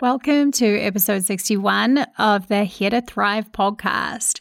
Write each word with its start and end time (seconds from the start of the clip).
Welcome 0.00 0.50
to 0.52 0.78
episode 0.78 1.24
61 1.24 1.98
of 2.16 2.48
the 2.48 2.64
Here 2.64 2.88
to 2.88 3.02
Thrive 3.02 3.52
podcast. 3.52 4.40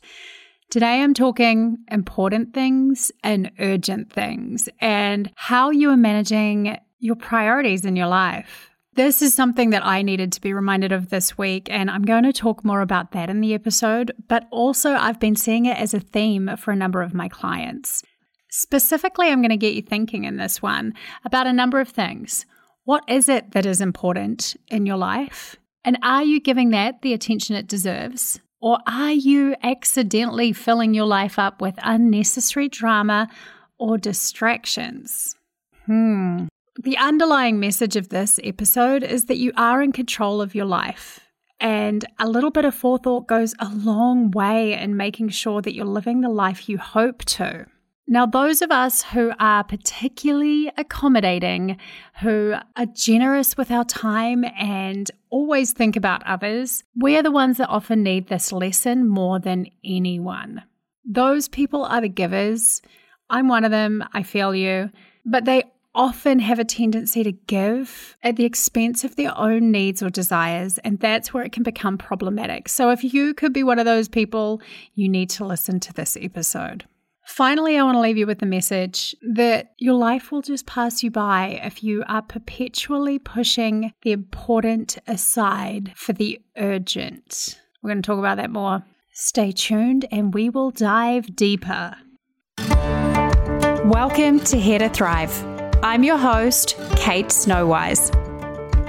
Today 0.70 1.02
I'm 1.02 1.14
talking 1.14 1.80
important 1.92 2.54
things 2.54 3.12
and 3.26 3.52
urgent 3.60 4.10
things 4.10 4.70
and 4.80 5.30
how 5.36 5.70
you 5.70 5.90
are 5.90 5.98
managing 5.98 6.78
your 7.00 7.18
priorities 7.18 7.84
in 7.84 7.98
your 7.98 8.08
life. 8.08 8.70
This 8.94 9.22
is 9.22 9.34
something 9.34 9.72
that 9.72 9.86
I 9.86 10.02
needed 10.02 10.32
to 10.32 10.40
be 10.40 10.54
reminded 10.54 10.94
of 10.94 11.10
this 11.10 11.38
week, 11.38 11.68
and 11.70 11.92
I'm 11.92 12.04
going 12.04 12.24
to 12.24 12.32
talk 12.32 12.64
more 12.64 12.80
about 12.80 13.12
that 13.12 13.30
in 13.30 13.42
the 13.42 13.54
episode. 13.54 14.14
But 14.30 14.48
also, 14.52 14.94
I've 14.94 15.20
been 15.20 15.36
seeing 15.36 15.66
it 15.66 15.78
as 15.78 15.94
a 15.94 16.00
theme 16.00 16.56
for 16.56 16.72
a 16.72 16.78
number 16.78 17.02
of 17.02 17.14
my 17.14 17.28
clients. 17.28 18.02
Specifically, 18.50 19.28
I'm 19.28 19.42
going 19.42 19.50
to 19.50 19.58
get 19.58 19.74
you 19.74 19.82
thinking 19.82 20.24
in 20.24 20.38
this 20.38 20.62
one 20.62 20.94
about 21.26 21.48
a 21.48 21.54
number 21.54 21.82
of 21.82 21.90
things. 21.90 22.46
What 22.90 23.08
is 23.08 23.30
it 23.30 23.52
that 23.52 23.68
is 23.68 23.82
important 23.82 24.56
in 24.70 24.88
your 24.88 24.98
life? 24.98 25.56
And 25.86 26.00
are 26.02 26.24
you 26.24 26.40
giving 26.40 26.72
that 26.72 27.04
the 27.04 27.14
attention 27.14 27.56
it 27.56 27.68
deserves? 27.68 28.40
Or 28.62 28.80
are 28.88 29.12
you 29.12 29.56
accidentally 29.62 30.54
filling 30.54 30.96
your 30.96 31.06
life 31.06 31.38
up 31.38 31.62
with 31.62 31.76
unnecessary 31.84 32.68
drama 32.68 33.30
or 33.78 34.00
distractions? 34.00 35.36
Hmm. 35.86 36.48
The 36.82 36.98
underlying 36.98 37.60
message 37.60 37.96
of 37.96 38.10
this 38.10 38.40
episode 38.44 39.04
is 39.04 39.26
that 39.26 39.38
you 39.38 39.52
are 39.56 39.84
in 39.84 39.92
control 39.92 40.42
of 40.42 40.56
your 40.56 40.66
life. 40.66 41.20
And 41.60 42.04
a 42.18 42.28
little 42.28 42.50
bit 42.50 42.66
of 42.66 42.74
forethought 42.74 43.28
goes 43.28 43.54
a 43.60 43.70
long 43.70 44.32
way 44.32 44.74
in 44.74 44.98
making 44.98 45.30
sure 45.30 45.62
that 45.62 45.76
you're 45.76 45.86
living 45.86 46.22
the 46.22 46.30
life 46.30 46.68
you 46.68 46.80
hope 46.80 47.24
to. 47.26 47.68
Now, 48.12 48.26
those 48.26 48.64
of 48.64 48.72
us 48.72 49.04
who 49.04 49.34
are 49.40 49.64
particularly 49.64 50.72
accommodating, 50.76 51.78
who 52.22 52.56
are 52.76 52.86
generous 52.88 53.56
with 53.56 53.70
our 53.70 53.86
time 53.86 54.44
and 54.58 55.12
always 55.30 55.74
think 55.74 55.96
about 55.96 56.26
others, 56.26 56.84
we're 56.96 57.22
the 57.22 57.30
ones 57.30 57.58
that 57.58 57.70
often 57.70 58.02
need 58.02 58.28
this 58.28 58.52
lesson 58.52 59.08
more 59.08 59.38
than 59.38 59.68
anyone. 59.86 60.64
Those 61.06 61.48
people 61.48 61.86
are 61.86 62.02
the 62.02 62.10
givers. 62.10 62.82
I'm 63.30 63.48
one 63.48 63.64
of 63.64 63.70
them. 63.70 64.04
I 64.12 64.24
feel 64.24 64.56
you. 64.56 64.90
But 65.24 65.46
they 65.46 65.66
often 65.94 66.40
have 66.40 66.58
a 66.58 66.66
tendency 66.66 67.24
to 67.24 67.32
give 67.32 68.18
at 68.24 68.38
the 68.38 68.46
expense 68.46 69.04
of 69.04 69.18
their 69.18 69.38
own 69.38 69.70
needs 69.70 70.02
or 70.02 70.10
desires, 70.10 70.80
and 70.80 71.00
that's 71.00 71.32
where 71.32 71.44
it 71.44 71.52
can 71.52 71.62
become 71.62 72.00
problematic. 72.00 72.70
So, 72.70 72.90
if 72.90 73.04
you 73.04 73.36
could 73.36 73.54
be 73.54 73.62
one 73.62 73.78
of 73.78 73.86
those 73.86 74.10
people, 74.10 74.64
you 74.96 75.08
need 75.08 75.30
to 75.32 75.46
listen 75.46 75.80
to 75.82 75.94
this 75.94 76.18
episode. 76.20 76.86
Finally, 77.30 77.78
I 77.78 77.84
want 77.84 77.96
to 77.96 78.02
leave 78.02 78.18
you 78.18 78.26
with 78.26 78.40
the 78.40 78.48
message 78.48 79.16
that 79.22 79.74
your 79.78 79.94
life 79.94 80.32
will 80.32 80.42
just 80.42 80.66
pass 80.66 81.04
you 81.04 81.12
by 81.12 81.62
if 81.64 81.84
you 81.84 82.04
are 82.08 82.24
perpetually 82.24 83.20
pushing 83.20 83.94
the 84.02 84.12
important 84.12 84.98
aside 85.06 85.94
for 85.96 86.12
the 86.12 86.42
urgent. 86.58 87.62
We're 87.82 87.92
going 87.92 88.02
to 88.02 88.08
talk 88.08 88.18
about 88.18 88.38
that 88.38 88.50
more. 88.50 88.84
Stay 89.14 89.52
tuned 89.52 90.08
and 90.12 90.34
we 90.34 90.50
will 90.50 90.72
dive 90.72 91.36
deeper. 91.36 91.96
Welcome 93.86 94.40
to 94.42 94.60
Here 94.60 94.80
to 94.80 94.90
Thrive. 94.90 95.32
I'm 95.84 96.04
your 96.04 96.18
host, 96.18 96.78
Kate 96.96 97.28
Snowise. 97.28 98.10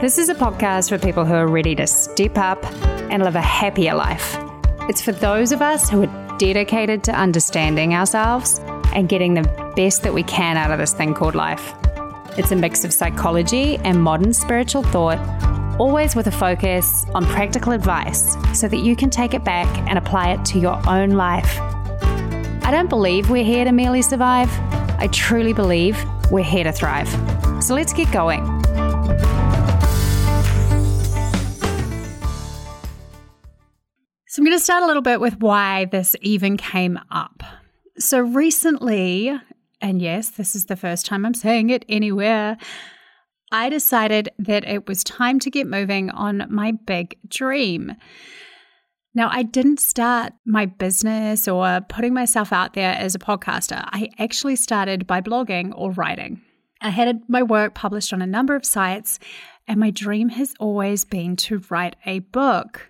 This 0.01 0.17
is 0.17 0.31
a 0.31 0.35
podcast 0.35 0.89
for 0.89 0.99
people 0.99 1.27
who 1.27 1.35
are 1.35 1.47
ready 1.47 1.75
to 1.75 1.87
step 1.87 2.39
up 2.39 2.65
and 3.13 3.23
live 3.23 3.37
a 3.37 3.43
happier 3.43 3.95
life. 3.95 4.35
It's 4.89 5.03
for 5.03 5.13
those 5.13 5.53
of 5.53 5.61
us 5.61 5.91
who 5.91 6.05
are 6.05 6.30
dedicated 6.41 7.05
to 7.05 7.13
understanding 7.13 7.95
ourselves 7.95 8.61
and 8.95 9.11
getting 9.11 9.35
the 9.35 9.73
best 9.77 10.03
that 10.03 10.15
we 10.15 10.23
can 10.23 10.57
out 10.57 10.71
of 10.71 10.79
this 10.79 10.95
thing 10.95 11.13
called 11.13 11.35
life. 11.35 11.75
It's 12.39 12.51
a 12.51 12.57
mix 12.57 12.83
of 12.83 12.95
psychology 12.95 13.77
and 13.85 14.03
modern 14.03 14.33
spiritual 14.33 14.83
thought, 14.83 15.19
always 15.79 16.17
with 16.17 16.29
a 16.29 16.33
focus 16.33 17.05
on 17.15 17.27
practical 17.27 17.73
advice 17.73 18.37
so 18.59 18.69
that 18.69 18.79
you 18.79 18.97
can 18.97 19.11
take 19.11 19.35
it 19.35 19.45
back 19.45 19.69
and 19.87 19.99
apply 19.99 20.33
it 20.33 20.43
to 20.47 20.59
your 20.59 20.81
own 20.89 21.11
life. 21.11 21.61
I 22.65 22.71
don't 22.71 22.89
believe 22.89 23.29
we're 23.29 23.45
here 23.45 23.67
to 23.67 23.73
merely 23.73 24.01
survive. 24.01 24.49
I 24.99 25.09
truly 25.13 25.53
believe 25.53 26.03
we're 26.31 26.43
here 26.43 26.65
to 26.65 26.73
thrive. 26.73 27.09
So 27.63 27.75
let's 27.75 27.93
get 27.93 28.11
going. 28.13 28.60
So, 34.31 34.39
I'm 34.39 34.47
going 34.47 34.57
to 34.57 34.63
start 34.63 34.85
a 34.85 34.87
little 34.87 35.03
bit 35.03 35.21
with 35.21 35.41
why 35.41 35.87
this 35.87 36.15
even 36.21 36.57
came 36.57 37.01
up. 37.11 37.43
So, 37.99 38.21
recently, 38.21 39.37
and 39.81 40.01
yes, 40.01 40.29
this 40.29 40.55
is 40.55 40.67
the 40.67 40.77
first 40.77 41.05
time 41.05 41.27
I'm 41.27 41.35
saying 41.35 41.71
it 41.71 41.85
anywhere, 41.89 42.57
I 43.51 43.69
decided 43.69 44.29
that 44.39 44.65
it 44.69 44.87
was 44.87 45.03
time 45.03 45.41
to 45.41 45.51
get 45.51 45.67
moving 45.67 46.11
on 46.11 46.47
my 46.49 46.71
big 46.71 47.19
dream. 47.27 47.97
Now, 49.17 49.31
I 49.33 49.43
didn't 49.43 49.81
start 49.81 50.33
my 50.47 50.65
business 50.65 51.49
or 51.49 51.81
putting 51.89 52.15
myself 52.15 52.53
out 52.53 52.75
there 52.75 52.95
as 52.95 53.17
a 53.17 53.19
podcaster. 53.19 53.83
I 53.87 54.11
actually 54.21 54.55
started 54.55 55.09
by 55.09 55.21
blogging 55.21 55.73
or 55.75 55.91
writing. 55.91 56.41
I 56.81 56.91
had 56.91 57.21
my 57.29 57.43
work 57.43 57.75
published 57.75 58.13
on 58.13 58.23
a 58.23 58.29
number 58.29 58.55
of 58.55 58.65
sites, 58.65 59.19
and 59.67 59.81
my 59.81 59.91
dream 59.91 60.29
has 60.29 60.55
always 60.61 61.05
been 61.05 61.35
to 61.35 61.65
write 61.69 61.97
a 62.07 62.21
book. 62.21 62.90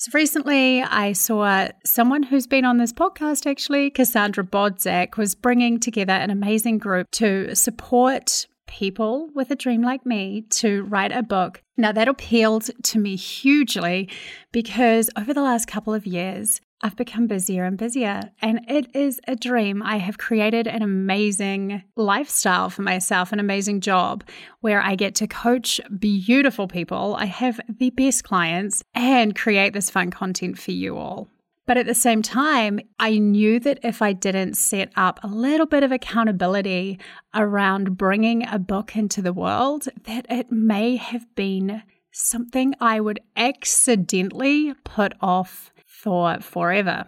So 0.00 0.08
recently, 0.14 0.80
I 0.82 1.12
saw 1.12 1.68
someone 1.84 2.22
who's 2.22 2.46
been 2.46 2.64
on 2.64 2.78
this 2.78 2.90
podcast, 2.90 3.44
actually, 3.44 3.90
Cassandra 3.90 4.42
Bodzak, 4.42 5.18
was 5.18 5.34
bringing 5.34 5.78
together 5.78 6.14
an 6.14 6.30
amazing 6.30 6.78
group 6.78 7.10
to 7.10 7.54
support 7.54 8.46
people 8.66 9.28
with 9.34 9.50
a 9.50 9.56
dream 9.56 9.82
like 9.82 10.06
me 10.06 10.46
to 10.52 10.84
write 10.84 11.12
a 11.12 11.22
book. 11.22 11.62
Now, 11.76 11.92
that 11.92 12.08
appealed 12.08 12.70
to 12.84 12.98
me 12.98 13.14
hugely 13.14 14.08
because 14.52 15.10
over 15.18 15.34
the 15.34 15.42
last 15.42 15.66
couple 15.66 15.92
of 15.92 16.06
years, 16.06 16.62
I've 16.82 16.96
become 16.96 17.26
busier 17.26 17.64
and 17.64 17.76
busier, 17.76 18.22
and 18.40 18.60
it 18.66 18.94
is 18.96 19.20
a 19.28 19.36
dream. 19.36 19.82
I 19.82 19.98
have 19.98 20.16
created 20.16 20.66
an 20.66 20.80
amazing 20.80 21.82
lifestyle 21.94 22.70
for 22.70 22.80
myself, 22.80 23.32
an 23.32 23.40
amazing 23.40 23.82
job 23.82 24.24
where 24.60 24.80
I 24.80 24.94
get 24.94 25.14
to 25.16 25.26
coach 25.26 25.78
beautiful 25.98 26.68
people. 26.68 27.16
I 27.18 27.26
have 27.26 27.60
the 27.68 27.90
best 27.90 28.24
clients 28.24 28.82
and 28.94 29.36
create 29.36 29.74
this 29.74 29.90
fun 29.90 30.10
content 30.10 30.58
for 30.58 30.70
you 30.70 30.96
all. 30.96 31.28
But 31.66 31.76
at 31.76 31.84
the 31.84 31.94
same 31.94 32.22
time, 32.22 32.80
I 32.98 33.18
knew 33.18 33.60
that 33.60 33.80
if 33.82 34.00
I 34.00 34.14
didn't 34.14 34.54
set 34.54 34.90
up 34.96 35.20
a 35.22 35.28
little 35.28 35.66
bit 35.66 35.82
of 35.82 35.92
accountability 35.92 36.98
around 37.34 37.98
bringing 37.98 38.46
a 38.48 38.58
book 38.58 38.96
into 38.96 39.20
the 39.20 39.34
world, 39.34 39.86
that 40.04 40.24
it 40.30 40.50
may 40.50 40.96
have 40.96 41.32
been 41.34 41.82
something 42.10 42.74
I 42.80 43.00
would 43.00 43.20
accidentally 43.36 44.74
put 44.82 45.12
off 45.20 45.70
for 46.00 46.40
forever. 46.40 47.04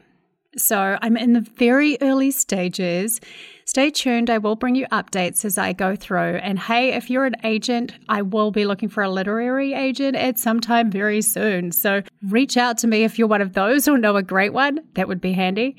So 0.56 0.98
I'm 1.00 1.16
in 1.16 1.32
the 1.32 1.40
very 1.40 1.96
early 2.02 2.30
stages. 2.30 3.20
Stay 3.64 3.90
tuned. 3.90 4.28
I 4.28 4.36
will 4.36 4.54
bring 4.54 4.74
you 4.74 4.86
updates 4.88 5.46
as 5.46 5.56
I 5.56 5.72
go 5.72 5.96
through. 5.96 6.36
And 6.42 6.58
hey, 6.58 6.92
if 6.92 7.08
you're 7.08 7.24
an 7.24 7.36
agent, 7.42 7.94
I 8.10 8.20
will 8.20 8.50
be 8.50 8.66
looking 8.66 8.90
for 8.90 9.02
a 9.02 9.08
literary 9.08 9.72
agent 9.72 10.14
at 10.14 10.38
some 10.38 10.60
time 10.60 10.90
very 10.90 11.22
soon. 11.22 11.72
So 11.72 12.02
reach 12.28 12.58
out 12.58 12.76
to 12.78 12.86
me 12.86 13.04
if 13.04 13.18
you're 13.18 13.28
one 13.28 13.40
of 13.40 13.54
those 13.54 13.88
or 13.88 13.96
know 13.96 14.16
a 14.16 14.22
great 14.22 14.52
one. 14.52 14.80
That 14.94 15.08
would 15.08 15.22
be 15.22 15.32
handy. 15.32 15.76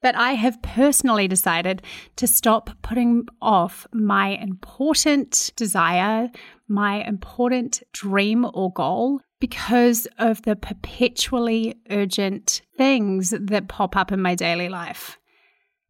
But 0.00 0.14
I 0.14 0.32
have 0.32 0.62
personally 0.62 1.28
decided 1.28 1.82
to 2.16 2.26
stop 2.26 2.70
putting 2.80 3.26
off 3.42 3.86
my 3.92 4.28
important 4.28 5.52
desire, 5.56 6.30
my 6.68 7.02
important 7.04 7.82
dream 7.92 8.46
or 8.54 8.72
goal 8.72 9.20
because 9.40 10.06
of 10.18 10.42
the 10.42 10.56
perpetually 10.56 11.76
urgent 11.90 12.62
things 12.76 13.34
that 13.38 13.68
pop 13.68 13.96
up 13.96 14.12
in 14.12 14.20
my 14.22 14.34
daily 14.34 14.68
life. 14.68 15.18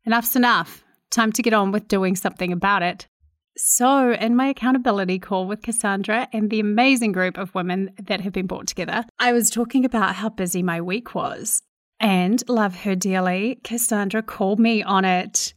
Enough's 0.05 0.37
enough. 0.37 0.85
Time 1.11 1.33
to 1.33 1.43
get 1.43 1.55
on 1.55 1.73
with 1.73 1.89
doing 1.89 2.17
something 2.17 2.53
about 2.53 2.83
it. 2.83 3.07
So, 3.59 4.13
in 4.13 4.37
my 4.37 4.49
accountability 4.49 5.19
call 5.19 5.47
with 5.47 5.63
Cassandra 5.63 6.29
and 6.33 6.51
the 6.51 6.61
amazing 6.61 7.13
group 7.13 7.39
of 7.39 7.55
women 7.55 7.91
that 8.03 8.21
have 8.21 8.33
been 8.33 8.47
brought 8.47 8.67
together, 8.67 9.05
I 9.19 9.33
was 9.33 9.49
talking 9.49 9.85
about 9.85 10.17
how 10.17 10.29
busy 10.29 10.63
my 10.63 10.81
week 10.81 11.15
was. 11.15 11.63
And 11.99 12.43
love 12.49 12.83
her 12.83 12.95
dearly, 12.95 13.59
Cassandra 13.65 14.23
called 14.23 14.61
me 14.61 14.83
on 14.83 15.07
it 15.07 15.55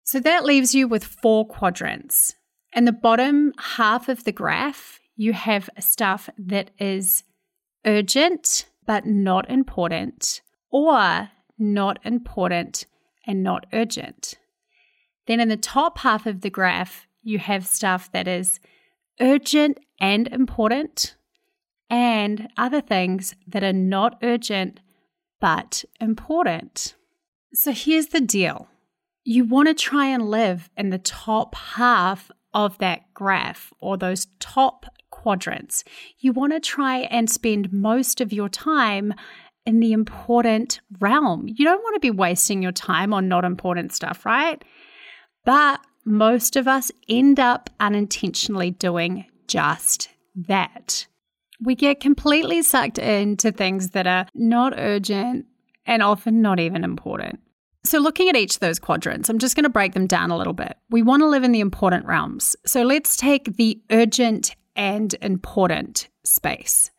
So 0.03 0.19
that 0.19 0.43
leaves 0.43 0.73
you 0.73 0.87
with 0.87 1.03
four 1.03 1.47
quadrants. 1.47 2.35
In 2.73 2.85
the 2.85 2.91
bottom 2.91 3.53
half 3.59 4.09
of 4.09 4.23
the 4.23 4.31
graph, 4.31 4.99
you 5.15 5.33
have 5.33 5.69
stuff 5.79 6.29
that 6.37 6.71
is 6.79 7.23
urgent 7.85 8.65
but 8.85 9.05
not 9.05 9.47
important, 9.49 10.41
or 10.71 11.29
not 11.59 11.99
important 12.03 12.85
and 13.27 13.43
not 13.43 13.67
urgent. 13.71 14.33
Then 15.27 15.39
in 15.39 15.47
the 15.47 15.57
top 15.57 15.99
half 15.99 16.25
of 16.25 16.41
the 16.41 16.49
graph, 16.49 17.05
you 17.21 17.37
have 17.37 17.67
stuff 17.67 18.11
that 18.13 18.27
is 18.27 18.59
urgent 19.19 19.77
and 19.99 20.27
important, 20.29 21.15
and 21.87 22.47
other 22.57 22.81
things 22.81 23.35
that 23.47 23.63
are 23.63 23.73
not 23.73 24.17
urgent 24.23 24.79
but 25.39 25.83
important. 25.99 26.95
So 27.53 27.71
here's 27.71 28.07
the 28.07 28.21
deal 28.21 28.67
you 29.23 29.43
want 29.45 29.67
to 29.67 29.73
try 29.73 30.05
and 30.05 30.29
live 30.29 30.69
in 30.77 30.89
the 30.89 30.97
top 30.97 31.53
half 31.55 32.31
of 32.53 32.77
that 32.79 33.13
graph 33.13 33.71
or 33.79 33.97
those 33.97 34.27
top 34.39 34.85
quadrants. 35.11 35.83
You 36.19 36.31
want 36.31 36.53
to 36.53 36.59
try 36.59 36.99
and 36.99 37.29
spend 37.29 37.71
most 37.71 38.21
of 38.21 38.33
your 38.33 38.49
time 38.49 39.13
in 39.65 39.79
the 39.81 39.91
important 39.91 40.79
realm. 40.99 41.47
You 41.47 41.65
don't 41.65 41.83
want 41.83 41.95
to 41.95 41.99
be 41.99 42.09
wasting 42.09 42.63
your 42.63 42.71
time 42.71 43.13
on 43.13 43.27
not 43.27 43.45
important 43.45 43.93
stuff, 43.93 44.25
right? 44.25 44.63
But 45.45 45.79
most 46.05 46.55
of 46.55 46.67
us 46.67 46.91
end 47.07 47.39
up 47.39 47.69
unintentionally 47.79 48.71
doing 48.71 49.25
just 49.47 50.09
that 50.35 51.05
we 51.61 51.75
get 51.75 51.99
completely 51.99 52.61
sucked 52.61 52.97
into 52.97 53.51
things 53.51 53.91
that 53.91 54.07
are 54.07 54.27
not 54.33 54.73
urgent 54.77 55.45
and 55.85 56.01
often 56.01 56.41
not 56.41 56.59
even 56.59 56.83
important. 56.83 57.39
So, 57.85 57.99
looking 57.99 58.29
at 58.29 58.35
each 58.35 58.55
of 58.55 58.59
those 58.59 58.79
quadrants, 58.79 59.29
I'm 59.29 59.39
just 59.39 59.55
going 59.55 59.63
to 59.63 59.69
break 59.69 59.93
them 59.93 60.05
down 60.05 60.31
a 60.31 60.37
little 60.37 60.53
bit. 60.53 60.77
We 60.89 61.01
want 61.01 61.21
to 61.21 61.27
live 61.27 61.43
in 61.43 61.53
the 61.53 61.61
important 61.61 62.05
realms. 62.05 62.55
So, 62.65 62.83
let's 62.83 63.15
take 63.15 63.55
the 63.55 63.81
urgent 63.89 64.55
and 64.75 65.13
important 65.21 66.09
space. 66.23 66.91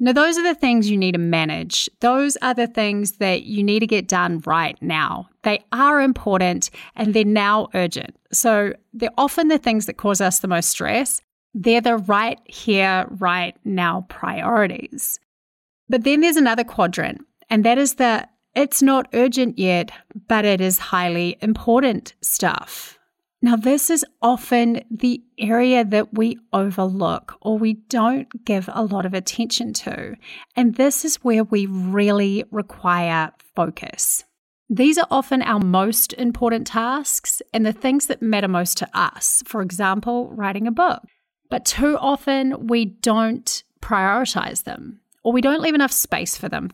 Now, 0.00 0.12
those 0.12 0.38
are 0.38 0.42
the 0.42 0.54
things 0.54 0.88
you 0.88 0.96
need 0.96 1.12
to 1.12 1.18
manage. 1.18 1.90
Those 2.00 2.36
are 2.40 2.54
the 2.54 2.68
things 2.68 3.12
that 3.18 3.42
you 3.42 3.62
need 3.62 3.80
to 3.80 3.86
get 3.86 4.08
done 4.08 4.40
right 4.46 4.80
now. 4.80 5.28
They 5.42 5.64
are 5.72 6.00
important 6.00 6.70
and 6.94 7.12
they're 7.12 7.24
now 7.24 7.68
urgent. 7.74 8.16
So, 8.32 8.72
they're 8.94 9.10
often 9.18 9.48
the 9.48 9.58
things 9.58 9.86
that 9.86 9.98
cause 9.98 10.20
us 10.20 10.38
the 10.38 10.48
most 10.48 10.70
stress 10.70 11.20
they're 11.54 11.80
the 11.80 11.96
right 11.96 12.38
here, 12.44 13.06
right 13.18 13.56
now 13.64 14.06
priorities. 14.08 15.18
But 15.88 16.04
then 16.04 16.20
there's 16.20 16.36
another 16.36 16.64
quadrant, 16.64 17.22
and 17.48 17.64
that 17.64 17.78
is 17.78 17.94
the 17.94 18.28
it's 18.54 18.82
not 18.82 19.08
urgent 19.12 19.58
yet, 19.58 19.92
but 20.26 20.44
it 20.44 20.60
is 20.60 20.78
highly 20.78 21.38
important 21.40 22.14
stuff. 22.22 22.98
Now, 23.40 23.54
this 23.54 23.88
is 23.88 24.04
often 24.20 24.82
the 24.90 25.22
area 25.38 25.84
that 25.84 26.12
we 26.12 26.38
overlook 26.52 27.36
or 27.40 27.56
we 27.56 27.74
don't 27.74 28.26
give 28.44 28.68
a 28.72 28.82
lot 28.82 29.06
of 29.06 29.14
attention 29.14 29.72
to. 29.74 30.16
And 30.56 30.74
this 30.74 31.04
is 31.04 31.22
where 31.22 31.44
we 31.44 31.66
really 31.66 32.44
require 32.50 33.30
focus. 33.54 34.24
These 34.68 34.98
are 34.98 35.06
often 35.08 35.42
our 35.42 35.60
most 35.60 36.12
important 36.14 36.66
tasks 36.66 37.40
and 37.54 37.64
the 37.64 37.72
things 37.72 38.08
that 38.08 38.20
matter 38.20 38.48
most 38.48 38.76
to 38.78 38.88
us. 38.92 39.44
For 39.46 39.62
example, 39.62 40.30
writing 40.34 40.66
a 40.66 40.72
book. 40.72 41.02
But 41.50 41.64
too 41.64 41.96
often 41.98 42.66
we 42.66 42.84
don't 42.86 43.62
prioritize 43.80 44.64
them 44.64 45.00
or 45.22 45.32
we 45.32 45.40
don't 45.40 45.60
leave 45.60 45.74
enough 45.74 45.92
space 45.92 46.36
for 46.36 46.48
them. 46.48 46.70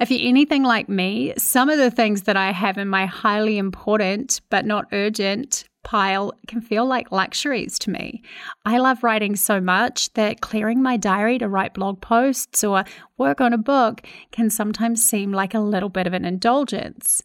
If 0.00 0.10
you're 0.10 0.28
anything 0.28 0.64
like 0.64 0.88
me, 0.88 1.34
some 1.38 1.70
of 1.70 1.78
the 1.78 1.90
things 1.90 2.22
that 2.22 2.36
I 2.36 2.50
have 2.50 2.78
in 2.78 2.88
my 2.88 3.06
highly 3.06 3.58
important 3.58 4.40
but 4.50 4.66
not 4.66 4.86
urgent 4.92 5.64
pile 5.84 6.32
can 6.48 6.60
feel 6.60 6.84
like 6.86 7.12
luxuries 7.12 7.78
to 7.78 7.90
me. 7.90 8.22
I 8.64 8.78
love 8.78 9.04
writing 9.04 9.36
so 9.36 9.60
much 9.60 10.12
that 10.14 10.40
clearing 10.40 10.82
my 10.82 10.96
diary 10.96 11.38
to 11.38 11.48
write 11.48 11.74
blog 11.74 12.00
posts 12.00 12.64
or 12.64 12.84
work 13.18 13.40
on 13.40 13.52
a 13.52 13.58
book 13.58 14.02
can 14.32 14.50
sometimes 14.50 15.08
seem 15.08 15.30
like 15.30 15.54
a 15.54 15.60
little 15.60 15.90
bit 15.90 16.06
of 16.06 16.12
an 16.12 16.24
indulgence. 16.24 17.22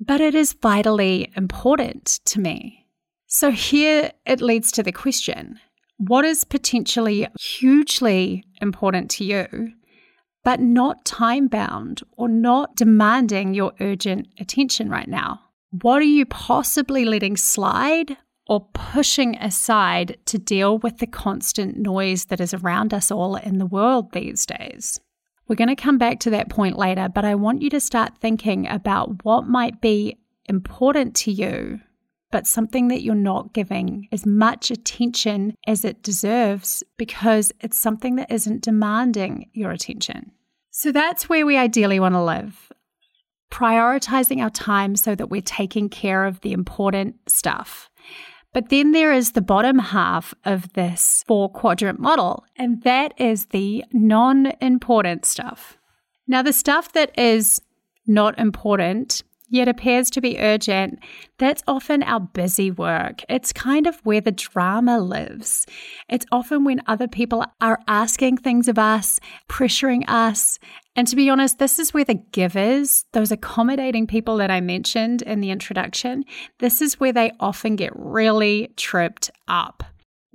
But 0.00 0.20
it 0.20 0.34
is 0.34 0.54
vitally 0.54 1.30
important 1.36 2.20
to 2.26 2.40
me. 2.40 2.86
So 3.26 3.50
here 3.50 4.10
it 4.24 4.40
leads 4.40 4.72
to 4.72 4.82
the 4.82 4.92
question 4.92 5.60
what 5.98 6.24
is 6.24 6.44
potentially 6.44 7.26
hugely 7.38 8.44
important 8.60 9.10
to 9.10 9.24
you, 9.24 9.72
but 10.44 10.60
not 10.60 11.04
time 11.04 11.48
bound 11.48 12.02
or 12.16 12.28
not 12.28 12.76
demanding 12.76 13.52
your 13.52 13.72
urgent 13.80 14.28
attention 14.38 14.88
right 14.88 15.08
now? 15.08 15.40
What 15.82 16.00
are 16.00 16.04
you 16.04 16.24
possibly 16.24 17.04
letting 17.04 17.36
slide 17.36 18.16
or 18.46 18.66
pushing 18.72 19.36
aside 19.36 20.16
to 20.26 20.38
deal 20.38 20.78
with 20.78 20.98
the 20.98 21.06
constant 21.06 21.76
noise 21.76 22.26
that 22.26 22.40
is 22.40 22.54
around 22.54 22.94
us 22.94 23.10
all 23.10 23.36
in 23.36 23.58
the 23.58 23.66
world 23.66 24.12
these 24.12 24.46
days? 24.46 24.98
We're 25.48 25.56
going 25.56 25.68
to 25.68 25.76
come 25.76 25.98
back 25.98 26.20
to 26.20 26.30
that 26.30 26.48
point 26.48 26.78
later, 26.78 27.08
but 27.08 27.24
I 27.24 27.34
want 27.34 27.60
you 27.60 27.70
to 27.70 27.80
start 27.80 28.18
thinking 28.18 28.68
about 28.68 29.24
what 29.24 29.48
might 29.48 29.80
be 29.80 30.16
important 30.46 31.16
to 31.16 31.32
you 31.32 31.80
but 32.30 32.46
something 32.46 32.88
that 32.88 33.02
you're 33.02 33.14
not 33.14 33.54
giving 33.54 34.08
as 34.12 34.26
much 34.26 34.70
attention 34.70 35.54
as 35.66 35.84
it 35.84 36.02
deserves 36.02 36.82
because 36.96 37.52
it's 37.60 37.78
something 37.78 38.16
that 38.16 38.30
isn't 38.30 38.62
demanding 38.62 39.48
your 39.52 39.70
attention. 39.70 40.32
So 40.70 40.92
that's 40.92 41.28
where 41.28 41.46
we 41.46 41.56
ideally 41.56 41.98
want 41.98 42.14
to 42.14 42.22
live. 42.22 42.70
Prioritizing 43.50 44.42
our 44.42 44.50
time 44.50 44.94
so 44.94 45.14
that 45.14 45.30
we're 45.30 45.40
taking 45.40 45.88
care 45.88 46.24
of 46.24 46.40
the 46.42 46.52
important 46.52 47.16
stuff. 47.28 47.88
But 48.52 48.68
then 48.68 48.92
there 48.92 49.12
is 49.12 49.32
the 49.32 49.42
bottom 49.42 49.78
half 49.78 50.34
of 50.44 50.72
this 50.74 51.24
four 51.26 51.50
quadrant 51.50 51.98
model, 51.98 52.44
and 52.56 52.82
that 52.82 53.12
is 53.18 53.46
the 53.46 53.84
non 53.92 54.52
important 54.60 55.24
stuff. 55.24 55.78
Now, 56.26 56.42
the 56.42 56.52
stuff 56.52 56.92
that 56.92 57.16
is 57.18 57.60
not 58.06 58.38
important 58.38 59.22
yet 59.48 59.68
appears 59.68 60.10
to 60.10 60.20
be 60.20 60.38
urgent, 60.38 60.98
that's 61.38 61.62
often 61.66 62.02
our 62.02 62.20
busy 62.20 62.70
work. 62.70 63.22
It's 63.28 63.52
kind 63.52 63.86
of 63.86 63.96
where 64.04 64.20
the 64.20 64.32
drama 64.32 64.98
lives. 64.98 65.66
It's 66.08 66.26
often 66.32 66.64
when 66.64 66.82
other 66.86 67.08
people 67.08 67.44
are 67.60 67.80
asking 67.86 68.38
things 68.38 68.68
of 68.68 68.78
us, 68.78 69.20
pressuring 69.48 70.04
us. 70.08 70.58
And 70.96 71.06
to 71.08 71.16
be 71.16 71.30
honest, 71.30 71.58
this 71.58 71.78
is 71.78 71.94
where 71.94 72.04
the 72.04 72.22
givers, 72.32 73.04
those 73.12 73.30
accommodating 73.30 74.06
people 74.06 74.36
that 74.38 74.50
I 74.50 74.60
mentioned 74.60 75.22
in 75.22 75.40
the 75.40 75.50
introduction, 75.50 76.24
this 76.58 76.82
is 76.82 76.98
where 76.98 77.12
they 77.12 77.32
often 77.40 77.76
get 77.76 77.92
really 77.94 78.72
tripped 78.76 79.30
up. 79.46 79.84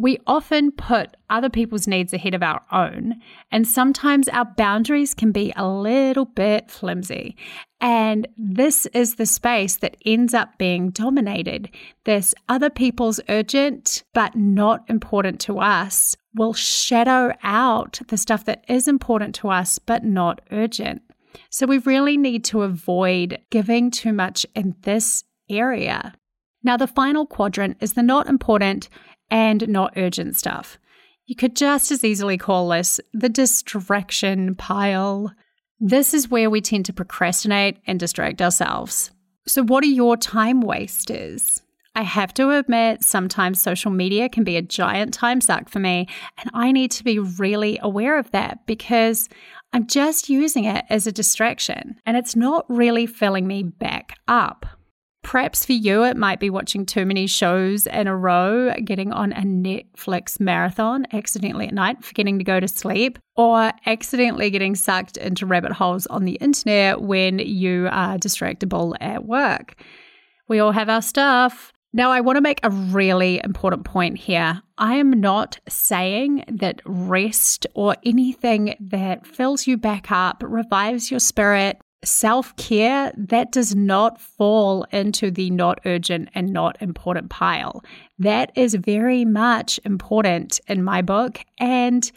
We 0.04 0.20
often 0.28 0.74
put 0.74 1.16
other 1.30 1.50
people's 1.50 1.88
needs 1.88 2.12
ahead 2.12 2.34
of 2.34 2.44
our 2.44 2.62
own, 2.74 3.22
and 3.54 3.66
sometimes 3.66 4.28
our 4.28 4.44
boundaries 4.44 5.14
can 5.14 5.32
be 5.32 5.54
a 5.56 5.66
little 5.66 6.26
bit 6.26 6.70
flimsy. 6.70 7.38
And 7.80 8.28
this 8.38 8.86
is 8.88 9.16
the 9.16 9.26
space 9.26 9.78
that 9.78 9.96
ends 10.06 10.34
up 10.34 10.58
being 10.58 10.90
dominated. 10.90 11.70
This 12.04 12.36
other 12.50 12.70
people's 12.70 13.22
urgent 13.30 14.04
but 14.14 14.36
not 14.36 14.84
important 14.90 15.40
to 15.42 15.60
us 15.60 16.18
will 16.36 16.52
shadow 16.52 17.32
out 17.42 18.02
the 18.10 18.18
stuff 18.18 18.44
that 18.44 18.66
is 18.68 18.90
important 18.90 19.36
to 19.36 19.48
us 19.48 19.80
but 19.80 20.04
not 20.04 20.42
urgent. 20.52 21.02
So 21.50 21.66
we 21.66 21.78
really 21.78 22.18
need 22.18 22.44
to 22.46 22.64
avoid 22.64 23.40
giving 23.52 23.90
too 23.90 24.12
much 24.12 24.46
in 24.54 24.76
this 24.82 25.24
area. 25.50 26.14
Now, 26.66 26.78
the 26.78 26.88
final 26.88 27.26
quadrant 27.26 27.78
is 27.82 27.94
the 27.94 28.04
not 28.04 28.28
important 28.28 28.88
and 29.34 29.68
not 29.68 29.94
urgent 29.98 30.38
stuff. 30.38 30.78
You 31.26 31.36
could 31.36 31.56
just 31.56 31.92
as 31.92 32.04
easily 32.04 32.38
call 32.38 32.70
this 32.70 33.02
the 33.14 33.30
distraction 33.30 34.56
pile. 34.56 35.34
This 35.80 36.14
is 36.14 36.30
where 36.30 36.50
we 36.50 36.62
tend 36.62 36.86
to 36.86 36.94
procrastinate 36.94 37.80
and 37.88 38.00
distract 38.00 38.42
ourselves. 38.42 39.12
So, 39.48 39.64
what 39.64 39.84
are 39.84 39.88
your 39.88 40.16
time 40.16 40.62
wasters? 40.62 41.62
I 41.96 42.04
have 42.04 42.34
to 42.36 42.52
admit, 42.52 43.04
sometimes 43.04 43.62
social 43.62 43.92
media 43.92 44.30
can 44.30 44.44
be 44.44 44.58
a 44.58 44.62
giant 44.62 45.14
time 45.14 45.42
suck 45.42 45.70
for 45.70 45.80
me, 45.80 46.08
and 46.38 46.50
I 46.54 46.72
need 46.72 46.92
to 46.92 47.04
be 47.04 47.20
really 47.20 47.80
aware 47.82 48.18
of 48.18 48.32
that 48.32 48.66
because 48.66 49.30
I'm 49.74 49.88
just 49.88 50.30
using 50.30 50.66
it 50.66 50.86
as 50.90 51.08
a 51.08 51.12
distraction 51.12 52.00
and 52.06 52.18
it's 52.18 52.36
not 52.36 52.66
really 52.70 53.06
filling 53.06 53.48
me 53.48 53.64
back 53.64 54.18
up. 54.28 54.66
Perhaps 55.24 55.66
for 55.66 55.74
you, 55.74 56.04
it 56.04 56.18
might 56.18 56.40
be 56.40 56.50
watching 56.50 56.86
too 56.86 57.06
many 57.06 57.28
shows 57.28 57.88
in 57.88 58.08
a 58.08 58.16
row, 58.16 58.74
getting 58.84 59.12
on 59.12 59.32
a 59.32 59.42
Netflix 59.42 60.40
marathon 60.40 61.08
accidentally 61.14 61.68
at 61.68 61.74
night, 61.74 62.04
forgetting 62.04 62.38
to 62.38 62.44
go 62.44 62.60
to 62.60 62.68
sleep, 62.68 63.18
or 63.36 63.72
accidentally 63.86 64.50
getting 64.52 64.76
sucked 64.76 65.18
into 65.18 65.46
rabbit 65.46 65.72
holes 65.72 66.06
on 66.08 66.26
the 66.26 66.34
internet 66.34 67.02
when 67.02 67.40
you 67.40 67.88
are 67.90 68.18
distractible 68.18 68.96
at 69.00 69.26
work. 69.26 69.82
We 70.48 70.60
all 70.60 70.72
have 70.72 70.90
our 70.90 71.02
stuff. 71.02 71.72
Now, 71.96 72.12
I 72.12 72.22
want 72.22 72.38
to 72.38 72.42
make 72.42 72.60
a 72.64 72.72
really 72.72 73.40
important 73.44 73.86
point 73.86 74.18
here. 74.18 74.62
I 74.80 74.96
am 74.96 75.12
not 75.12 75.60
saying 75.70 76.44
that 76.48 76.82
rest 76.86 77.68
or 77.76 77.96
anything 78.04 78.76
that 78.80 79.28
fills 79.28 79.68
you 79.68 79.78
back 79.78 80.12
up, 80.12 80.44
revives 80.46 81.12
your 81.12 81.20
spirit, 81.20 81.80
self 82.04 82.56
care, 82.56 83.12
that 83.18 83.52
does 83.52 83.76
not 83.76 84.20
fall 84.20 84.86
into 84.92 85.32
the 85.32 85.50
not 85.50 85.80
urgent 85.86 86.30
and 86.36 86.52
not 86.52 86.82
important 86.82 87.30
pile. 87.30 87.84
That 88.20 88.52
is 88.56 88.76
very 88.76 89.26
much 89.26 89.80
important 89.86 90.60
in 90.68 90.84
my 90.84 91.02
book 91.02 91.40
and 91.60 92.12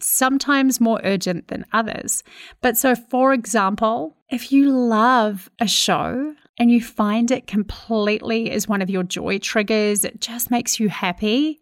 sometimes 0.00 0.80
more 0.80 1.00
urgent 1.04 1.48
than 1.48 1.64
others. 1.72 2.22
But 2.60 2.76
so, 2.76 2.94
for 2.94 3.32
example, 3.32 4.16
if 4.30 4.52
you 4.52 4.70
love 4.70 5.50
a 5.58 5.66
show, 5.66 6.34
and 6.58 6.70
you 6.70 6.80
find 6.80 7.30
it 7.30 7.46
completely 7.46 8.50
is 8.50 8.66
one 8.66 8.80
of 8.80 8.90
your 8.90 9.02
joy 9.02 9.38
triggers, 9.38 10.04
it 10.04 10.20
just 10.20 10.50
makes 10.50 10.80
you 10.80 10.88
happy, 10.88 11.60